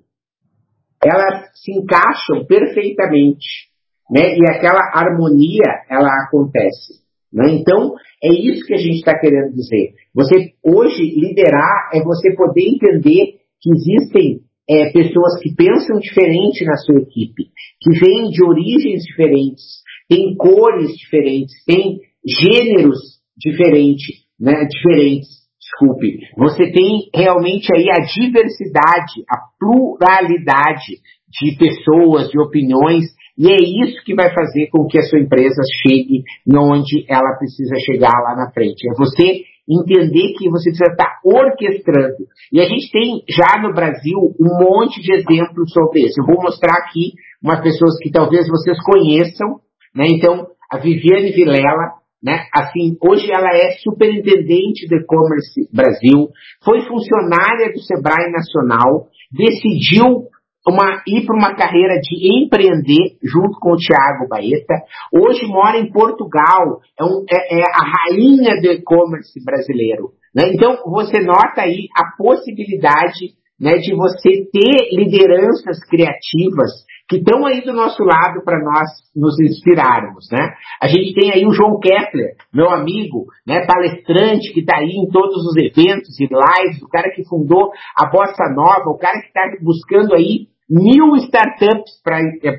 elas 1.04 1.50
se 1.54 1.72
encaixam 1.72 2.44
perfeitamente, 2.46 3.68
né? 4.10 4.36
E 4.36 4.42
aquela 4.50 4.80
harmonia, 4.92 5.84
ela 5.88 6.10
acontece. 6.26 7.00
Né? 7.32 7.52
Então, 7.52 7.94
é 8.22 8.32
isso 8.32 8.66
que 8.66 8.74
a 8.74 8.78
gente 8.78 8.96
está 8.96 9.18
querendo 9.18 9.54
dizer. 9.54 9.94
Você, 10.14 10.52
hoje, 10.64 11.02
liderar 11.02 11.90
é 11.94 12.02
você 12.02 12.34
poder 12.34 12.62
entender 12.62 13.38
que 13.60 13.70
existem 13.70 14.40
é, 14.68 14.90
pessoas 14.92 15.40
que 15.40 15.54
pensam 15.54 15.98
diferente 15.98 16.64
na 16.64 16.76
sua 16.76 17.00
equipe, 17.00 17.50
que 17.80 17.98
vêm 17.98 18.30
de 18.30 18.44
origens 18.44 19.02
diferentes, 19.04 19.82
têm 20.10 20.36
cores 20.36 20.90
diferentes, 20.96 21.54
têm 21.64 22.00
gêneros 22.26 22.98
diferentes, 23.38 24.16
né, 24.38 24.66
diferentes 24.66 25.40
desculpe, 25.80 26.18
você 26.36 26.70
tem 26.70 27.08
realmente 27.14 27.68
aí 27.74 27.88
a 27.90 28.00
diversidade, 28.00 29.24
a 29.28 29.38
pluralidade 29.58 30.98
de 31.28 31.56
pessoas, 31.56 32.28
de 32.28 32.40
opiniões, 32.40 33.04
e 33.38 33.50
é 33.50 33.56
isso 33.56 34.04
que 34.04 34.14
vai 34.14 34.34
fazer 34.34 34.68
com 34.70 34.86
que 34.86 34.98
a 34.98 35.02
sua 35.02 35.20
empresa 35.20 35.62
chegue 35.82 36.22
onde 36.52 37.06
ela 37.08 37.36
precisa 37.38 37.74
chegar 37.86 38.12
lá 38.12 38.36
na 38.36 38.50
frente. 38.52 38.86
É 38.86 38.92
você 38.98 39.42
entender 39.66 40.34
que 40.36 40.50
você 40.50 40.70
precisa 40.70 40.90
estar 40.90 41.20
orquestrando. 41.24 42.26
E 42.52 42.60
a 42.60 42.64
gente 42.64 42.90
tem 42.90 43.22
já 43.28 43.62
no 43.62 43.72
Brasil 43.72 44.18
um 44.38 44.58
monte 44.60 45.00
de 45.00 45.14
exemplos 45.14 45.72
sobre 45.72 46.02
isso. 46.02 46.20
Eu 46.20 46.26
vou 46.26 46.42
mostrar 46.42 46.74
aqui 46.74 47.12
umas 47.42 47.62
pessoas 47.62 47.96
que 48.02 48.10
talvez 48.10 48.46
vocês 48.48 48.76
conheçam, 48.82 49.60
né? 49.94 50.06
Então, 50.08 50.46
a 50.70 50.78
Viviane 50.78 51.32
Vilela, 51.32 52.00
né? 52.22 52.46
Assim, 52.54 52.96
hoje 53.02 53.30
ela 53.32 53.48
é 53.48 53.72
superintendente 53.82 54.86
do 54.88 54.96
e-commerce 54.96 55.68
Brasil, 55.72 56.28
foi 56.64 56.82
funcionária 56.82 57.72
do 57.72 57.80
Sebrae 57.80 58.30
Nacional, 58.30 59.08
decidiu 59.32 60.28
uma, 60.68 61.02
ir 61.06 61.24
para 61.24 61.36
uma 61.36 61.54
carreira 61.54 61.98
de 62.00 62.44
empreender 62.44 63.16
junto 63.22 63.58
com 63.58 63.72
o 63.72 63.76
Tiago 63.76 64.28
Baeta. 64.28 64.84
Hoje 65.12 65.46
mora 65.46 65.78
em 65.78 65.90
Portugal, 65.90 66.80
é, 66.98 67.04
um, 67.04 67.24
é, 67.30 67.60
é 67.60 67.62
a 67.62 67.82
rainha 67.82 68.60
do 68.60 68.70
e-commerce 68.70 69.42
brasileiro. 69.42 70.10
Né? 70.34 70.52
Então, 70.54 70.76
você 70.86 71.20
nota 71.20 71.62
aí 71.62 71.88
a 71.96 72.16
possibilidade 72.16 73.34
né, 73.58 73.78
de 73.78 73.94
você 73.94 74.48
ter 74.52 74.88
lideranças 74.92 75.84
criativas 75.88 76.70
que 77.10 77.16
estão 77.16 77.44
aí 77.44 77.60
do 77.62 77.72
nosso 77.72 78.04
lado 78.04 78.40
para 78.44 78.62
nós 78.62 78.88
nos 79.16 79.34
inspirarmos, 79.40 80.28
né? 80.30 80.54
A 80.80 80.86
gente 80.86 81.12
tem 81.12 81.32
aí 81.32 81.44
o 81.44 81.50
João 81.50 81.80
Kepler, 81.80 82.36
meu 82.54 82.70
amigo, 82.70 83.26
né, 83.44 83.66
palestrante 83.66 84.52
que 84.54 84.60
está 84.60 84.78
aí 84.78 84.92
em 84.92 85.10
todos 85.10 85.44
os 85.44 85.56
eventos 85.56 86.18
e 86.20 86.28
lives, 86.30 86.80
o 86.80 86.88
cara 86.88 87.10
que 87.10 87.24
fundou 87.28 87.72
a 87.98 88.06
Bossa 88.06 88.48
Nova, 88.54 88.88
o 88.90 88.96
cara 88.96 89.20
que 89.20 89.26
está 89.26 89.42
buscando 89.60 90.14
aí 90.14 90.46
mil 90.70 91.16
startups 91.16 92.00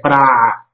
para 0.01 0.65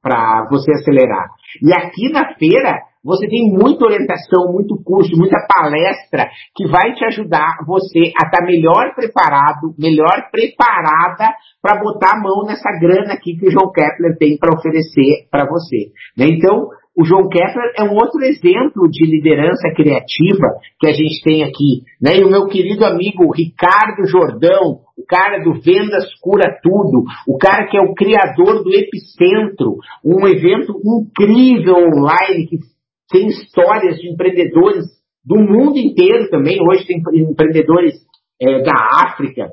para 0.00 0.46
você 0.48 0.70
acelerar. 0.72 1.28
E 1.62 1.74
aqui 1.74 2.10
na 2.10 2.34
feira 2.36 2.80
você 3.08 3.26
tem 3.26 3.50
muita 3.50 3.86
orientação, 3.86 4.52
muito 4.52 4.76
curso, 4.84 5.16
muita 5.16 5.38
palestra 5.48 6.28
que 6.54 6.68
vai 6.68 6.92
te 6.92 7.04
ajudar 7.06 7.64
você 7.66 8.12
a 8.20 8.26
estar 8.26 8.40
tá 8.40 8.44
melhor 8.44 8.94
preparado, 8.94 9.74
melhor 9.78 10.28
preparada 10.30 11.32
para 11.62 11.80
botar 11.80 12.16
a 12.16 12.20
mão 12.20 12.44
nessa 12.44 12.70
grana 12.78 13.14
aqui 13.14 13.34
que 13.38 13.48
o 13.48 13.50
João 13.50 13.72
Kepler 13.72 14.18
tem 14.18 14.36
para 14.36 14.54
oferecer 14.54 15.26
para 15.30 15.46
você. 15.46 15.88
Né? 16.18 16.26
Então, 16.36 16.68
o 16.98 17.04
João 17.04 17.28
Kepler 17.28 17.72
é 17.78 17.84
um 17.84 17.94
outro 17.94 18.20
exemplo 18.24 18.90
de 18.90 19.06
liderança 19.06 19.72
criativa 19.74 20.58
que 20.80 20.86
a 20.88 20.92
gente 20.92 21.22
tem 21.22 21.44
aqui. 21.44 21.84
Né? 22.02 22.18
E 22.18 22.24
o 22.24 22.28
meu 22.28 22.46
querido 22.46 22.84
amigo 22.84 23.32
Ricardo 23.32 24.04
Jordão, 24.04 24.80
o 24.98 25.06
cara 25.06 25.38
do 25.38 25.54
Vendas 25.62 26.12
Cura 26.20 26.58
Tudo, 26.60 27.04
o 27.26 27.38
cara 27.38 27.68
que 27.68 27.78
é 27.78 27.80
o 27.80 27.94
criador 27.94 28.64
do 28.64 28.70
Epicentro, 28.74 29.76
um 30.04 30.26
evento 30.26 30.74
incrível 30.84 31.76
online 31.76 32.48
que 32.48 32.58
tem 33.10 33.26
histórias 33.28 33.96
de 33.96 34.10
empreendedores 34.10 34.84
do 35.24 35.36
mundo 35.36 35.78
inteiro 35.78 36.28
também. 36.30 36.58
Hoje 36.60 36.86
tem 36.86 37.02
empreendedores 37.14 37.94
é, 38.40 38.62
da 38.62 38.74
África, 39.04 39.50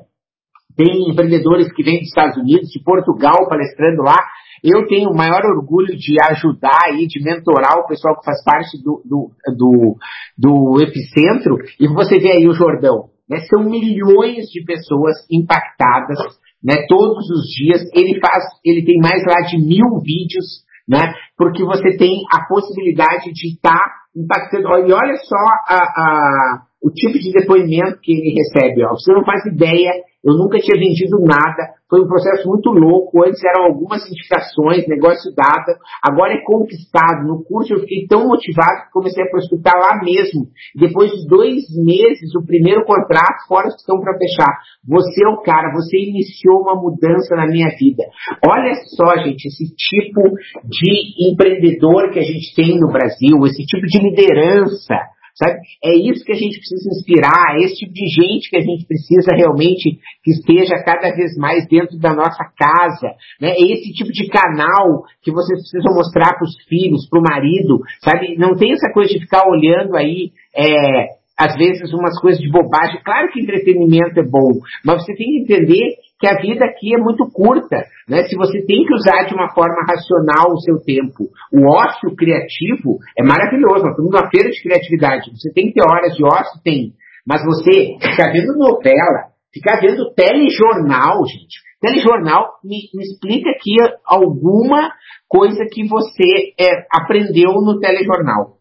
tem 0.76 1.10
empreendedores 1.10 1.72
que 1.72 1.82
vêm 1.82 1.98
dos 1.98 2.08
Estados 2.08 2.36
Unidos, 2.36 2.68
de 2.68 2.82
Portugal, 2.82 3.48
palestrando 3.48 4.02
lá. 4.02 4.16
Eu 4.62 4.86
tenho 4.86 5.10
o 5.10 5.16
maior 5.16 5.42
orgulho 5.44 5.96
de 5.96 6.16
ajudar 6.30 6.92
e 6.98 7.06
de 7.06 7.22
mentorar 7.22 7.78
o 7.78 7.86
pessoal 7.86 8.18
que 8.18 8.24
faz 8.24 8.42
parte 8.44 8.82
do, 8.82 9.02
do, 9.04 9.30
do, 9.56 9.96
do 10.36 10.82
Epicentro. 10.82 11.56
E 11.80 11.88
você 11.88 12.18
vê 12.18 12.32
aí 12.32 12.46
o 12.46 12.54
Jordão. 12.54 13.10
Né? 13.28 13.38
São 13.48 13.64
milhões 13.64 14.46
de 14.50 14.64
pessoas 14.64 15.16
impactadas 15.30 16.18
né? 16.62 16.84
todos 16.88 17.28
os 17.30 17.46
dias. 17.56 17.82
Ele 17.94 18.18
faz, 18.20 18.44
ele 18.64 18.84
tem 18.84 18.98
mais 18.98 19.22
lá 19.24 19.46
de 19.46 19.58
mil 19.58 20.00
vídeos, 20.02 20.64
né? 20.88 21.14
porque 21.36 21.62
você 21.64 21.96
tem 21.96 22.22
a 22.32 22.46
possibilidade 22.46 23.32
de 23.32 23.54
estar 23.54 23.78
tá 23.78 23.92
impactando. 24.16 24.68
E 24.88 24.92
olha 24.92 25.16
só 25.16 25.36
a, 25.68 25.76
a, 25.76 26.62
o 26.82 26.90
tipo 26.90 27.18
de 27.18 27.30
depoimento 27.32 28.00
que 28.00 28.12
ele 28.12 28.34
recebe. 28.34 28.84
Ó. 28.84 28.92
Você 28.94 29.12
não 29.12 29.24
faz 29.24 29.44
ideia 29.46 29.92
eu 30.26 30.34
nunca 30.34 30.58
tinha 30.58 30.74
vendido 30.76 31.20
nada. 31.22 31.78
Foi 31.88 32.02
um 32.02 32.08
processo 32.08 32.48
muito 32.48 32.68
louco. 32.70 33.24
Antes 33.24 33.38
eram 33.44 33.66
algumas 33.66 34.02
indicações, 34.10 34.88
negócio 34.88 35.32
dado. 35.36 35.78
Agora 36.02 36.34
é 36.34 36.42
conquistado. 36.42 37.28
No 37.28 37.44
curso 37.44 37.72
eu 37.72 37.80
fiquei 37.80 38.08
tão 38.08 38.26
motivado 38.26 38.86
que 38.86 38.92
comecei 38.92 39.22
a 39.22 39.30
prospectar 39.30 39.74
lá 39.78 40.02
mesmo. 40.02 40.48
Depois 40.74 41.12
de 41.12 41.28
dois 41.28 41.62
meses, 41.78 42.34
o 42.34 42.44
primeiro 42.44 42.84
contrato, 42.84 43.46
fora 43.46 43.68
os 43.68 43.74
que 43.74 43.80
estão 43.82 44.00
para 44.00 44.18
fechar. 44.18 44.50
Você 44.88 45.24
é 45.24 45.28
o 45.28 45.42
cara. 45.42 45.72
Você 45.74 45.96
iniciou 45.96 46.62
uma 46.62 46.74
mudança 46.74 47.36
na 47.36 47.46
minha 47.46 47.68
vida. 47.78 48.02
Olha 48.44 48.74
só, 48.96 49.22
gente, 49.22 49.46
esse 49.46 49.72
tipo 49.76 50.22
de 50.66 51.30
empreendedor 51.30 52.10
que 52.10 52.18
a 52.18 52.26
gente 52.26 52.52
tem 52.56 52.80
no 52.80 52.90
Brasil, 52.90 53.38
esse 53.46 53.62
tipo 53.62 53.86
de 53.86 54.10
liderança 54.10 55.14
Sabe? 55.36 55.60
É 55.84 55.94
isso 55.94 56.24
que 56.24 56.32
a 56.32 56.36
gente 56.36 56.56
precisa 56.56 56.88
inspirar, 56.88 57.56
é 57.56 57.64
esse 57.64 57.76
tipo 57.76 57.92
de 57.92 58.06
gente 58.06 58.48
que 58.48 58.56
a 58.56 58.62
gente 58.62 58.86
precisa 58.86 59.36
realmente 59.36 59.98
que 60.24 60.30
esteja 60.30 60.82
cada 60.82 61.14
vez 61.14 61.36
mais 61.36 61.68
dentro 61.68 61.98
da 61.98 62.14
nossa 62.14 62.42
casa. 62.56 63.14
Né? 63.38 63.50
É 63.50 63.60
esse 63.60 63.92
tipo 63.92 64.10
de 64.10 64.28
canal 64.28 65.04
que 65.22 65.30
vocês 65.30 65.60
precisam 65.60 65.94
mostrar 65.94 66.38
para 66.38 66.44
os 66.44 66.56
filhos, 66.66 67.06
para 67.10 67.20
o 67.20 67.22
marido, 67.22 67.80
sabe? 68.02 68.34
Não 68.38 68.56
tem 68.56 68.72
essa 68.72 68.90
coisa 68.94 69.12
de 69.12 69.20
ficar 69.20 69.46
olhando 69.46 69.94
aí. 69.94 70.32
É, 70.56 71.16
às 71.38 71.54
vezes 71.54 71.92
umas 71.92 72.18
coisas 72.18 72.40
de 72.40 72.50
bobagem. 72.50 73.02
Claro 73.04 73.30
que 73.30 73.42
entretenimento 73.42 74.18
é 74.18 74.24
bom, 74.24 74.58
mas 74.82 75.04
você 75.04 75.14
tem 75.14 75.26
que 75.26 75.42
entender 75.42 75.96
que 76.18 76.26
a 76.26 76.40
vida 76.40 76.64
aqui 76.64 76.94
é 76.94 76.98
muito 76.98 77.30
curta, 77.30 77.76
né? 78.08 78.24
Se 78.24 78.36
você 78.36 78.64
tem 78.64 78.84
que 78.84 78.94
usar 78.94 79.24
de 79.24 79.34
uma 79.34 79.52
forma 79.52 79.84
racional 79.86 80.52
o 80.52 80.60
seu 80.60 80.78
tempo, 80.78 81.28
o 81.52 81.66
ócio 81.68 82.14
criativo 82.16 82.98
é 83.18 83.22
maravilhoso. 83.22 83.84
Nós 83.84 83.96
estamos 83.98 84.30
feira 84.30 84.50
de 84.50 84.62
criatividade. 84.62 85.30
Você 85.30 85.52
tem 85.52 85.66
que 85.66 85.74
ter 85.74 85.84
horas 85.84 86.14
de 86.14 86.24
ócio, 86.24 86.62
tem. 86.64 86.94
Mas 87.26 87.44
você 87.44 87.98
ficar 88.00 88.32
vendo 88.32 88.56
novela, 88.56 89.28
ficar 89.52 89.78
vendo 89.80 90.14
telejornal, 90.14 91.26
gente. 91.26 91.60
Telejornal, 91.80 92.54
me, 92.64 92.76
me 92.94 93.02
explica 93.04 93.50
aqui 93.50 93.76
alguma 94.04 94.90
coisa 95.28 95.66
que 95.70 95.86
você 95.86 96.54
é, 96.58 96.86
aprendeu 96.90 97.52
no 97.60 97.78
telejornal. 97.78 98.56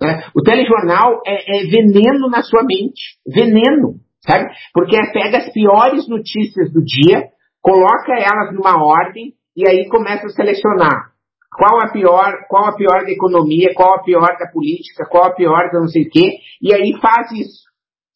Né? 0.00 0.24
O 0.34 0.42
telejornal 0.42 1.22
é, 1.24 1.58
é 1.58 1.64
veneno 1.66 2.28
na 2.28 2.42
sua 2.42 2.64
mente. 2.64 3.18
Veneno 3.26 4.00
sabe? 4.28 4.44
Porque 4.74 4.96
pega 5.12 5.38
as 5.38 5.52
piores 5.52 6.06
notícias 6.08 6.70
do 6.72 6.84
dia, 6.84 7.28
coloca 7.62 8.12
elas 8.12 8.54
numa 8.54 8.84
ordem 8.84 9.32
e 9.56 9.68
aí 9.68 9.88
começa 9.88 10.26
a 10.26 10.30
selecionar 10.30 11.12
qual 11.56 11.80
a 11.82 11.90
pior, 11.90 12.44
qual 12.48 12.66
a 12.66 12.76
pior 12.76 13.04
da 13.04 13.10
economia, 13.10 13.72
qual 13.74 13.94
a 13.94 14.02
pior 14.02 14.28
da 14.38 14.46
política, 14.52 15.06
qual 15.10 15.24
a 15.24 15.34
pior 15.34 15.70
da 15.72 15.80
não 15.80 15.88
sei 15.88 16.02
o 16.02 16.10
quê, 16.10 16.34
e 16.62 16.74
aí 16.74 16.92
faz 17.00 17.32
isso. 17.32 17.66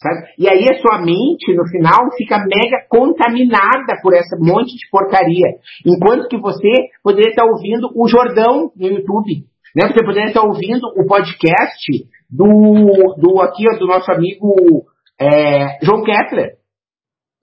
Sabe? 0.01 0.27
E 0.37 0.48
aí 0.48 0.64
a 0.68 0.81
sua 0.81 0.98
mente, 1.01 1.55
no 1.55 1.66
final, 1.68 2.11
fica 2.16 2.38
mega 2.38 2.85
contaminada 2.88 4.01
por 4.03 4.12
essa 4.14 4.37
monte 4.37 4.77
de 4.77 4.88
porcaria. 4.90 5.46
Enquanto 5.87 6.29
que 6.29 6.38
você 6.38 6.88
poderia 7.03 7.31
estar 7.31 7.44
ouvindo 7.44 7.88
o 7.94 8.09
Jordão 8.09 8.72
no 8.77 8.88
YouTube. 8.88 9.44
Né? 9.77 9.87
Você 9.87 10.05
poderia 10.05 10.29
estar 10.29 10.42
ouvindo 10.42 10.87
o 10.96 11.07
podcast 11.07 11.87
do, 12.29 13.14
do 13.16 13.40
aqui, 13.42 13.64
ó, 13.72 13.79
do 13.79 13.87
nosso 13.87 14.11
amigo 14.11 14.85
é, 15.22 15.78
João 15.82 16.02
Kepler. 16.02 16.62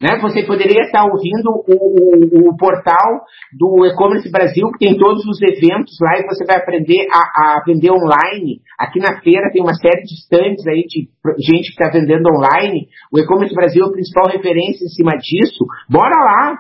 Né? 0.02 0.18
Você 0.22 0.44
poderia 0.44 0.86
estar 0.86 1.04
ouvindo 1.04 1.50
o, 1.68 2.48
o, 2.48 2.50
o 2.50 2.58
portal 2.58 3.22
do 3.52 3.86
E-Commerce 3.86 4.32
Brasil, 4.32 4.72
que 4.72 4.86
tem 4.86 4.98
todos 4.98 5.26
os 5.26 5.42
eventos 5.42 5.98
lá 6.02 6.18
e 6.18 6.26
você 6.26 6.46
vai 6.46 6.56
aprender 6.56 7.06
a, 7.12 7.20
a, 7.20 7.64
vender 7.66 7.92
online. 7.92 8.62
Aqui 8.80 9.00
na 9.00 9.20
feira 9.22 9.52
tem 9.52 9.62
uma 9.62 9.74
série 9.74 10.04
de 10.04 10.16
stands 10.24 10.66
aí 10.68 10.86
de 10.88 11.10
gente 11.38 11.76
que 11.76 11.84
está 11.84 11.90
vendendo 11.92 12.30
online. 12.30 12.88
O 13.12 13.20
E-Commerce 13.20 13.54
Brasil 13.54 13.84
é 13.84 13.88
a 13.90 13.92
principal 13.92 14.28
referência 14.28 14.86
em 14.86 14.90
cima 14.90 15.12
disso. 15.18 15.66
Bora 15.90 16.16
lá! 16.18 16.58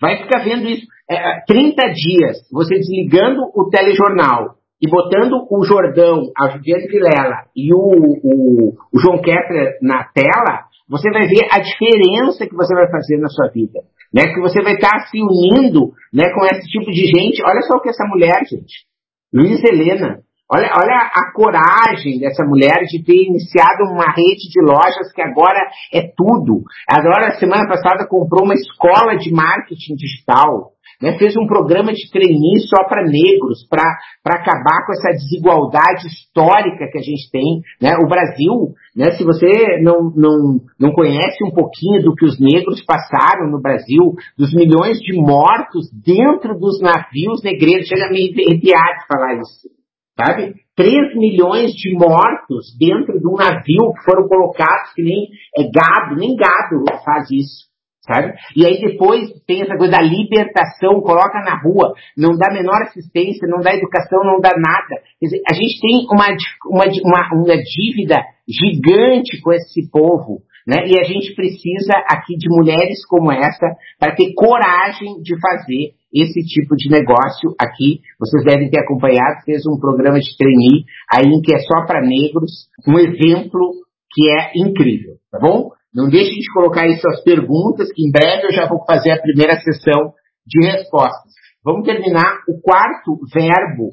Vai 0.00 0.22
ficar 0.22 0.44
vendo 0.44 0.68
isso. 0.68 0.86
É, 1.10 1.44
30 1.46 1.82
dias, 1.92 2.36
você 2.52 2.76
desligando 2.76 3.42
o 3.54 3.68
telejornal 3.68 4.54
e 4.84 4.90
botando 4.90 5.46
o 5.50 5.64
Jordão, 5.64 6.28
a 6.36 6.50
Juliane 6.50 6.86
Vilela 6.88 7.48
e 7.56 7.72
o, 7.72 7.80
o, 7.80 8.74
o 8.92 9.00
João 9.00 9.16
Kepler 9.16 9.78
na 9.80 10.04
tela, 10.12 10.68
você 10.86 11.10
vai 11.10 11.26
ver 11.26 11.48
a 11.50 11.58
diferença 11.58 12.46
que 12.46 12.54
você 12.54 12.74
vai 12.74 12.90
fazer 12.90 13.16
na 13.16 13.28
sua 13.28 13.48
vida. 13.48 13.80
Né? 14.12 14.34
Que 14.34 14.40
você 14.40 14.62
vai 14.62 14.74
estar 14.74 15.08
se 15.08 15.16
unindo 15.16 15.92
né, 16.12 16.24
com 16.34 16.44
esse 16.44 16.68
tipo 16.68 16.90
de 16.90 17.06
gente. 17.06 17.42
Olha 17.42 17.62
só 17.62 17.78
o 17.78 17.80
que 17.80 17.88
essa 17.88 18.04
mulher, 18.04 18.44
gente. 18.44 18.84
Luiz 19.32 19.64
Helena. 19.64 20.20
Olha, 20.52 20.68
olha 20.76 21.10
a 21.14 21.32
coragem 21.32 22.20
dessa 22.20 22.44
mulher 22.44 22.84
de 22.84 23.02
ter 23.02 23.16
iniciado 23.16 23.84
uma 23.90 24.12
rede 24.12 24.52
de 24.52 24.60
lojas 24.60 25.10
que 25.14 25.22
agora 25.22 25.58
é 25.90 26.02
tudo. 26.14 26.60
Agora, 26.86 27.32
semana 27.40 27.66
passada, 27.66 28.06
comprou 28.06 28.44
uma 28.44 28.52
escola 28.52 29.16
de 29.16 29.32
marketing 29.32 29.96
digital 29.96 30.73
né, 31.00 31.18
fez 31.18 31.36
um 31.36 31.46
programa 31.46 31.92
de 31.92 32.10
trainee 32.10 32.60
só 32.68 32.84
para 32.88 33.04
negros, 33.04 33.66
para 33.68 33.84
acabar 34.24 34.86
com 34.86 34.92
essa 34.92 35.10
desigualdade 35.12 36.06
histórica 36.06 36.88
que 36.90 36.98
a 36.98 37.02
gente 37.02 37.30
tem. 37.30 37.60
Né? 37.80 37.96
O 38.02 38.08
Brasil, 38.08 38.74
né, 38.96 39.12
se 39.12 39.24
você 39.24 39.80
não, 39.82 40.10
não, 40.14 40.60
não 40.78 40.92
conhece 40.92 41.44
um 41.44 41.50
pouquinho 41.50 42.02
do 42.02 42.14
que 42.14 42.24
os 42.24 42.38
negros 42.40 42.84
passaram 42.84 43.50
no 43.50 43.60
Brasil, 43.60 44.14
dos 44.36 44.52
milhões 44.54 44.98
de 44.98 45.14
mortos 45.14 45.90
dentro 45.92 46.58
dos 46.58 46.80
navios 46.80 47.42
negreiros, 47.42 47.88
chega 47.88 48.06
a 48.06 48.10
me 48.10 48.30
arrepiar 48.30 48.98
de 48.98 49.06
falar 49.06 49.34
isso. 49.40 49.68
Sabe? 50.16 50.54
3 50.76 51.16
milhões 51.16 51.72
de 51.72 51.92
mortos 51.92 52.76
dentro 52.78 53.18
de 53.18 53.28
um 53.28 53.36
navio 53.36 53.92
que 53.94 54.04
foram 54.04 54.28
colocados 54.28 54.92
que 54.94 55.02
nem 55.02 55.28
é 55.56 55.64
gado, 55.64 56.16
nem 56.16 56.36
gado 56.36 56.84
faz 57.04 57.28
isso 57.30 57.73
sabe? 58.06 58.34
E 58.56 58.64
aí 58.66 58.80
depois 58.80 59.28
tem 59.46 59.62
essa 59.62 59.76
coisa 59.76 59.92
da 59.92 60.02
libertação, 60.02 61.00
coloca 61.00 61.40
na 61.40 61.60
rua, 61.60 61.94
não 62.16 62.36
dá 62.36 62.52
menor 62.52 62.82
assistência, 62.82 63.48
não 63.48 63.60
dá 63.60 63.74
educação, 63.74 64.22
não 64.24 64.40
dá 64.40 64.50
nada. 64.50 65.02
Dizer, 65.20 65.40
a 65.50 65.54
gente 65.54 65.80
tem 65.80 66.06
uma, 66.10 66.26
uma, 66.70 66.84
uma, 66.84 67.42
uma 67.42 67.56
dívida 67.56 68.22
gigante 68.46 69.40
com 69.40 69.52
esse 69.52 69.90
povo, 69.90 70.42
né? 70.66 70.86
E 70.86 70.98
a 70.98 71.04
gente 71.04 71.34
precisa 71.34 71.92
aqui 72.08 72.36
de 72.36 72.48
mulheres 72.48 73.04
como 73.06 73.32
essa 73.32 73.76
para 73.98 74.14
ter 74.14 74.32
coragem 74.34 75.20
de 75.22 75.34
fazer 75.40 75.94
esse 76.12 76.40
tipo 76.46 76.76
de 76.76 76.88
negócio 76.90 77.54
aqui. 77.58 78.00
Vocês 78.20 78.44
devem 78.44 78.70
ter 78.70 78.80
acompanhado, 78.80 79.44
fez 79.44 79.66
um 79.66 79.78
programa 79.78 80.20
de 80.20 80.36
trainee 80.36 80.84
aí 81.12 81.30
que 81.42 81.54
é 81.54 81.58
só 81.58 81.86
para 81.86 82.00
negros, 82.00 82.68
um 82.86 82.98
exemplo 82.98 83.84
que 84.12 84.30
é 84.30 84.52
incrível, 84.54 85.16
tá 85.30 85.38
bom? 85.40 85.70
Não 85.94 86.08
deixe 86.08 86.34
de 86.34 86.52
colocar 86.52 86.82
aí 86.82 86.98
suas 86.98 87.22
perguntas, 87.22 87.88
que 87.92 88.06
em 88.06 88.10
breve 88.10 88.48
eu 88.48 88.52
já 88.52 88.68
vou 88.68 88.84
fazer 88.84 89.12
a 89.12 89.20
primeira 89.20 89.60
sessão 89.60 90.12
de 90.46 90.66
respostas. 90.66 91.32
Vamos 91.64 91.86
terminar 91.86 92.40
o 92.48 92.60
quarto 92.60 93.18
verbo 93.32 93.90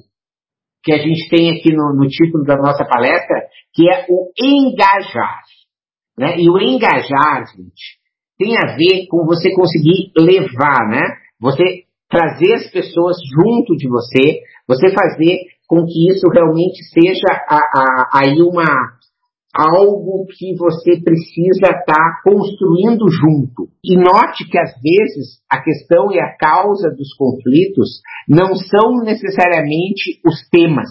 que 0.84 0.92
a 0.92 0.98
gente 0.98 1.30
tem 1.30 1.52
aqui 1.52 1.72
no, 1.72 1.94
no 1.96 2.08
título 2.08 2.44
da 2.44 2.58
nossa 2.58 2.84
palestra, 2.84 3.44
que 3.74 3.88
é 3.88 4.08
o 4.10 4.32
engajar. 4.42 5.42
Né? 6.18 6.38
E 6.40 6.50
o 6.50 6.60
engajar, 6.60 7.46
gente, 7.56 8.00
tem 8.38 8.58
a 8.58 8.76
ver 8.76 9.06
com 9.08 9.26
você 9.26 9.54
conseguir 9.54 10.12
levar, 10.18 10.90
né? 10.90 11.02
Você 11.40 11.86
trazer 12.10 12.54
as 12.56 12.72
pessoas 12.72 13.18
junto 13.36 13.76
de 13.78 13.88
você, 13.88 14.42
você 14.68 14.92
fazer 14.92 15.38
com 15.68 15.86
que 15.86 16.10
isso 16.12 16.28
realmente 16.28 16.84
seja 16.92 17.32
a, 17.48 17.58
a, 17.58 18.10
aí 18.20 18.42
uma, 18.42 18.66
algo 19.54 20.26
que 20.28 20.56
você 20.56 21.02
precisa 21.02 21.72
estar 21.72 21.84
tá 21.86 22.22
construindo 22.24 23.06
junto. 23.10 23.70
E 23.84 23.98
note 23.98 24.48
que 24.50 24.58
às 24.58 24.74
vezes 24.82 25.42
a 25.50 25.62
questão 25.62 26.12
e 26.12 26.20
a 26.20 26.36
causa 26.38 26.90
dos 26.90 27.14
conflitos 27.16 28.02
não 28.28 28.56
são 28.56 29.04
necessariamente 29.04 30.22
os 30.26 30.48
temas, 30.50 30.90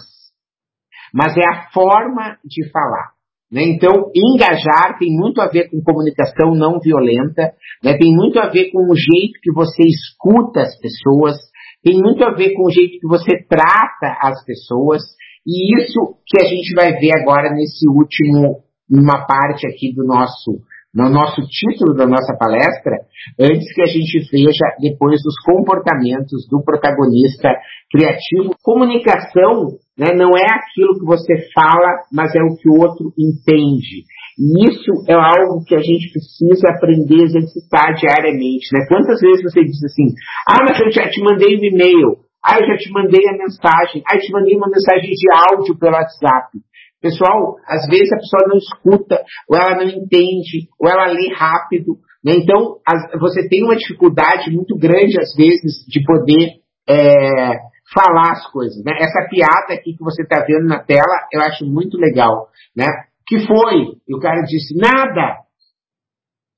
mas 1.13 1.35
é 1.37 1.45
a 1.45 1.69
forma 1.71 2.37
de 2.45 2.69
falar. 2.71 3.11
Né? 3.51 3.63
Então, 3.63 4.09
engajar 4.15 4.97
tem 4.97 5.09
muito 5.11 5.41
a 5.41 5.47
ver 5.47 5.69
com 5.69 5.83
comunicação 5.83 6.55
não 6.55 6.79
violenta, 6.79 7.53
né? 7.83 7.97
tem 7.97 8.15
muito 8.15 8.39
a 8.39 8.47
ver 8.47 8.71
com 8.71 8.79
o 8.89 8.95
jeito 8.95 9.39
que 9.41 9.51
você 9.51 9.83
escuta 9.83 10.61
as 10.61 10.79
pessoas, 10.79 11.35
tem 11.83 11.99
muito 11.99 12.23
a 12.23 12.31
ver 12.31 12.53
com 12.53 12.67
o 12.67 12.71
jeito 12.71 12.99
que 12.99 13.07
você 13.07 13.43
trata 13.49 14.17
as 14.21 14.45
pessoas, 14.45 15.01
e 15.45 15.81
isso 15.81 16.17
que 16.25 16.41
a 16.41 16.47
gente 16.47 16.73
vai 16.75 16.93
ver 16.99 17.11
agora 17.21 17.51
nesse 17.51 17.87
último, 17.87 18.63
numa 18.89 19.25
parte 19.25 19.65
aqui 19.67 19.93
do 19.93 20.05
nosso, 20.05 20.61
no 20.93 21.09
nosso 21.09 21.41
título 21.47 21.95
da 21.95 22.05
nossa 22.05 22.35
palestra, 22.37 22.97
antes 23.39 23.73
que 23.73 23.81
a 23.81 23.87
gente 23.87 24.29
veja 24.31 24.75
depois 24.79 25.21
os 25.25 25.35
comportamentos 25.43 26.47
do 26.49 26.63
protagonista 26.63 27.49
criativo. 27.91 28.55
Comunicação 28.61 29.77
né, 29.97 30.13
não 30.15 30.31
é 30.37 30.45
aquilo 30.45 30.99
que 30.99 31.05
você 31.05 31.49
fala, 31.53 32.05
mas 32.11 32.35
é 32.35 32.41
o 32.41 32.55
que 32.55 32.69
o 32.69 32.79
outro 32.79 33.13
entende. 33.17 34.05
E 34.37 34.69
isso 34.69 34.91
é 35.07 35.13
algo 35.13 35.63
que 35.65 35.75
a 35.75 35.81
gente 35.81 36.11
precisa 36.11 36.69
aprender 36.69 37.21
a 37.21 37.25
exercitar 37.25 37.93
diariamente. 37.95 38.67
Né? 38.73 38.85
Quantas 38.87 39.19
vezes 39.19 39.43
você 39.43 39.63
diz 39.63 39.83
assim, 39.83 40.13
ah, 40.47 40.63
mas 40.67 40.79
eu 40.79 40.91
já 40.91 41.09
te 41.09 41.21
mandei 41.21 41.57
um 41.57 41.63
e-mail. 41.63 42.30
Ah, 42.43 42.57
eu 42.59 42.67
já 42.67 42.77
te 42.77 42.91
mandei 42.91 43.27
a 43.27 43.37
mensagem. 43.37 44.03
Ah, 44.07 44.15
eu 44.15 44.21
te 44.21 44.31
mandei 44.31 44.55
uma 44.55 44.67
mensagem 44.67 45.09
de 45.09 45.27
áudio 45.49 45.77
pelo 45.77 45.93
WhatsApp. 45.93 46.57
Pessoal, 47.01 47.55
às 47.67 47.87
vezes 47.87 48.11
a 48.11 48.17
pessoa 48.17 48.47
não 48.47 48.57
escuta, 48.57 49.23
ou 49.49 49.57
ela 49.57 49.75
não 49.75 49.89
entende, 49.89 50.69
ou 50.79 50.89
ela 50.89 51.07
lê 51.07 51.33
rápido. 51.33 51.97
Né? 52.23 52.33
Então, 52.37 52.77
as, 52.87 53.19
você 53.19 53.47
tem 53.47 53.63
uma 53.63 53.75
dificuldade 53.75 54.51
muito 54.51 54.77
grande, 54.77 55.19
às 55.19 55.35
vezes, 55.35 55.85
de 55.87 56.03
poder 56.03 56.61
é, 56.87 57.57
falar 57.93 58.31
as 58.31 58.51
coisas. 58.51 58.83
Né? 58.83 58.93
Essa 58.99 59.27
piada 59.29 59.73
aqui 59.73 59.93
que 59.97 60.03
você 60.03 60.21
está 60.23 60.43
vendo 60.45 60.67
na 60.67 60.79
tela, 60.79 61.27
eu 61.33 61.41
acho 61.41 61.65
muito 61.65 61.97
legal. 61.97 62.47
Né? 62.75 62.85
que 63.31 63.39
foi? 63.47 63.95
E 64.05 64.13
o 64.13 64.19
cara 64.19 64.41
disse, 64.41 64.75
nada. 64.75 65.37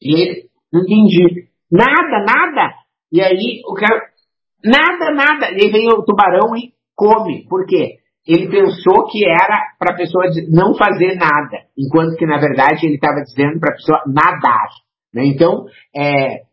E 0.01 0.21
ele, 0.21 0.49
não 0.71 0.81
entendi. 0.81 1.47
Nada, 1.71 2.25
nada. 2.25 2.73
E 3.11 3.21
aí 3.21 3.61
o 3.67 3.75
cara, 3.75 4.01
Nada, 4.63 5.13
nada. 5.13 5.51
E 5.51 5.71
vem 5.71 5.87
o 5.89 6.03
tubarão 6.03 6.55
e 6.55 6.71
come. 6.95 7.45
Por 7.47 7.65
quê? 7.65 7.97
Ele 8.25 8.49
pensou 8.49 9.05
que 9.07 9.25
era 9.27 9.75
para 9.77 9.93
a 9.93 9.97
pessoa 9.97 10.23
não 10.49 10.73
fazer 10.75 11.15
nada, 11.15 11.65
enquanto 11.77 12.15
que 12.15 12.25
na 12.25 12.39
verdade 12.39 12.85
ele 12.85 12.95
estava 12.95 13.21
dizendo 13.21 13.59
para 13.59 13.73
a 13.73 13.75
pessoa 13.75 14.03
nadar. 14.07 14.69
Né? 15.13 15.25
Então, 15.25 15.65
é, 15.93 16.43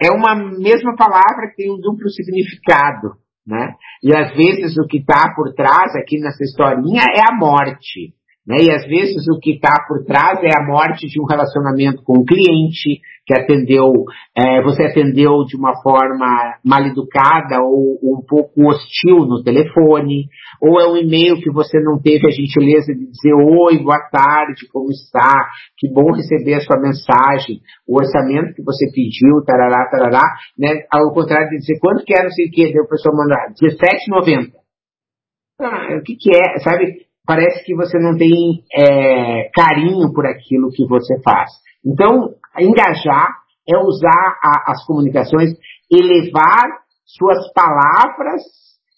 é 0.00 0.10
uma 0.12 0.34
mesma 0.36 0.94
palavra 0.94 1.48
que 1.50 1.56
tem 1.56 1.72
um 1.72 1.80
duplo 1.80 2.08
significado. 2.08 3.16
Né? 3.46 3.74
E 4.02 4.14
às 4.14 4.34
vezes 4.34 4.76
o 4.76 4.86
que 4.86 4.98
está 4.98 5.34
por 5.34 5.54
trás 5.54 5.94
aqui 5.96 6.18
nessa 6.20 6.42
historinha 6.42 7.02
é 7.14 7.22
a 7.28 7.36
morte. 7.36 8.14
Né? 8.46 8.56
E 8.62 8.70
às 8.70 8.86
vezes 8.86 9.26
o 9.28 9.38
que 9.40 9.54
está 9.54 9.84
por 9.88 10.04
trás 10.04 10.38
é 10.42 10.56
a 10.56 10.64
morte 10.64 11.06
de 11.06 11.20
um 11.20 11.24
relacionamento 11.24 12.02
com 12.02 12.18
o 12.18 12.24
cliente, 12.24 13.00
que 13.26 13.34
atendeu, 13.34 13.92
é, 14.36 14.62
você 14.62 14.84
atendeu 14.84 15.44
de 15.44 15.56
uma 15.56 15.74
forma 15.82 16.58
mal 16.64 16.80
educada 16.86 17.60
ou, 17.60 17.98
um 18.02 18.24
pouco 18.26 18.68
hostil 18.68 19.26
no 19.26 19.42
telefone, 19.42 20.28
ou 20.62 20.80
é 20.80 20.88
um 20.88 20.96
e-mail 20.96 21.36
que 21.40 21.50
você 21.50 21.80
não 21.80 22.00
teve 22.00 22.26
a 22.26 22.30
gentileza 22.30 22.94
de 22.94 23.10
dizer 23.10 23.34
oi, 23.34 23.82
boa 23.82 23.98
tarde, 24.12 24.68
como 24.72 24.90
está, 24.90 25.50
que 25.76 25.92
bom 25.92 26.12
receber 26.12 26.54
a 26.54 26.60
sua 26.60 26.78
mensagem, 26.80 27.60
o 27.86 27.98
orçamento 27.98 28.54
que 28.54 28.62
você 28.62 28.86
pediu, 28.94 29.42
tarará, 29.44 29.90
tarará, 29.90 30.22
né? 30.56 30.86
Ao 30.90 31.12
contrário 31.12 31.50
de 31.50 31.56
dizer 31.56 31.78
quanto 31.80 32.04
que 32.04 32.14
era, 32.14 32.24
não 32.24 32.30
sei 32.30 32.46
o 32.46 32.50
que, 32.50 32.72
deu 32.72 32.84
o 32.84 32.88
pessoal 32.88 33.16
mandar 33.16 33.48
R$17,90. 33.60 34.52
Ah, 35.58 35.96
o 35.98 36.02
que 36.02 36.14
que 36.16 36.30
é, 36.30 36.58
sabe? 36.60 37.06
parece 37.26 37.64
que 37.64 37.74
você 37.74 37.98
não 37.98 38.16
tem 38.16 38.62
é, 38.72 39.50
carinho 39.52 40.12
por 40.14 40.24
aquilo 40.26 40.70
que 40.70 40.86
você 40.86 41.20
faz. 41.22 41.50
Então, 41.84 42.34
engajar 42.62 43.28
é 43.68 43.76
usar 43.78 44.38
a, 44.42 44.72
as 44.72 44.84
comunicações, 44.84 45.50
elevar 45.90 46.80
suas 47.04 47.52
palavras 47.52 48.42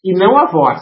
e 0.05 0.13
não 0.13 0.37
a 0.37 0.47
voz. 0.51 0.81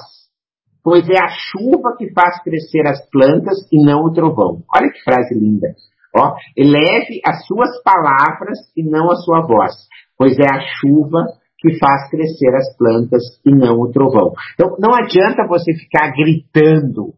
Pois 0.82 1.08
é 1.08 1.18
a 1.18 1.28
chuva 1.28 1.96
que 1.98 2.12
faz 2.12 2.40
crescer 2.42 2.86
as 2.86 3.08
plantas 3.10 3.58
e 3.72 3.84
não 3.84 4.04
o 4.04 4.12
trovão. 4.12 4.62
Olha 4.74 4.90
que 4.90 5.02
frase 5.02 5.34
linda. 5.34 5.68
Ó, 6.16 6.34
eleve 6.56 7.20
as 7.24 7.44
suas 7.46 7.82
palavras 7.82 8.58
e 8.76 8.82
não 8.82 9.10
a 9.10 9.16
sua 9.16 9.46
voz. 9.46 9.74
Pois 10.16 10.36
é 10.38 10.46
a 10.46 10.60
chuva 10.60 11.26
que 11.58 11.76
faz 11.78 12.08
crescer 12.10 12.54
as 12.54 12.76
plantas 12.76 13.22
e 13.44 13.50
não 13.50 13.80
o 13.80 13.90
trovão. 13.90 14.32
Então, 14.54 14.76
não 14.78 14.90
adianta 14.94 15.46
você 15.48 15.74
ficar 15.74 16.12
gritando 16.12 17.14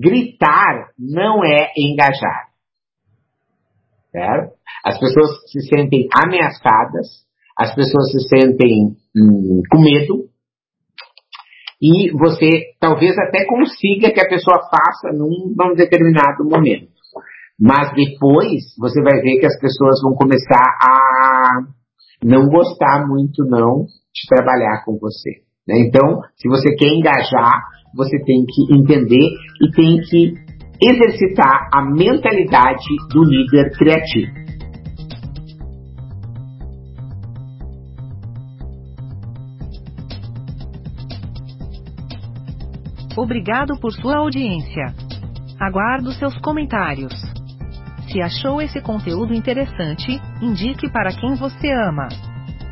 gritar 0.00 0.90
não 0.98 1.44
é 1.44 1.72
engajar. 1.76 2.45
Certo? 4.16 4.54
As 4.82 4.98
pessoas 4.98 5.28
se 5.50 5.60
sentem 5.68 6.08
ameaçadas, 6.10 7.06
as 7.58 7.74
pessoas 7.74 8.10
se 8.12 8.28
sentem 8.28 8.96
hum, 9.14 9.60
com 9.70 9.78
medo, 9.78 10.24
e 11.82 12.10
você 12.12 12.72
talvez 12.80 13.14
até 13.18 13.44
consiga 13.44 14.10
que 14.10 14.20
a 14.20 14.28
pessoa 14.28 14.58
faça 14.70 15.14
num, 15.14 15.52
num 15.54 15.74
determinado 15.74 16.44
momento. 16.44 16.88
Mas 17.60 17.92
depois 17.94 18.62
você 18.78 19.02
vai 19.02 19.20
ver 19.20 19.38
que 19.38 19.46
as 19.46 19.60
pessoas 19.60 20.00
vão 20.02 20.14
começar 20.14 20.64
a 20.80 21.60
não 22.24 22.48
gostar 22.48 23.06
muito 23.06 23.44
não 23.44 23.84
de 23.84 24.26
trabalhar 24.34 24.82
com 24.86 24.96
você. 24.98 25.42
Né? 25.68 25.80
Então, 25.86 26.22
se 26.36 26.48
você 26.48 26.74
quer 26.74 26.88
engajar, 26.88 27.52
você 27.94 28.18
tem 28.24 28.46
que 28.46 28.74
entender 28.74 29.28
e 29.60 29.70
tem 29.72 30.00
que 30.00 30.45
exercitar 30.80 31.68
a 31.72 31.82
mentalidade 31.82 32.96
do 33.12 33.24
líder 33.24 33.70
criativo. 33.76 34.46
Obrigado 43.16 43.80
por 43.80 43.92
sua 43.92 44.18
audiência. 44.18 44.94
Aguardo 45.58 46.12
seus 46.12 46.36
comentários. 46.40 47.14
Se 48.12 48.20
achou 48.20 48.60
esse 48.60 48.80
conteúdo 48.82 49.34
interessante, 49.34 50.20
indique 50.42 50.90
para 50.90 51.10
quem 51.10 51.34
você 51.34 51.72
ama. 51.72 52.08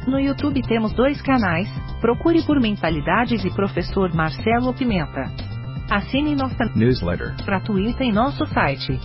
No 0.06 0.20
YouTube 0.20 0.60
temos 0.62 0.92
dois 0.92 1.20
canais, 1.22 1.68
procure 2.00 2.42
por 2.42 2.60
Mentalidades 2.60 3.42
e 3.42 3.50
Professor 3.54 4.14
Marcelo 4.14 4.74
Pimenta. 4.74 5.43
Assine 5.90 6.34
nossa 6.34 6.64
newsletter 6.74 7.34
gratuita 7.44 8.02
em 8.02 8.12
nosso 8.12 8.46
site. 8.46 8.98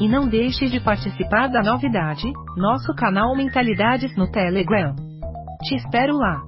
E 0.00 0.08
não 0.08 0.28
deixe 0.28 0.66
de 0.66 0.80
participar 0.80 1.48
da 1.48 1.62
novidade, 1.62 2.32
nosso 2.56 2.94
canal 2.94 3.36
Mentalidades 3.36 4.14
no 4.16 4.30
Telegram. 4.30 4.94
Te 5.62 5.76
espero 5.76 6.16
lá. 6.16 6.47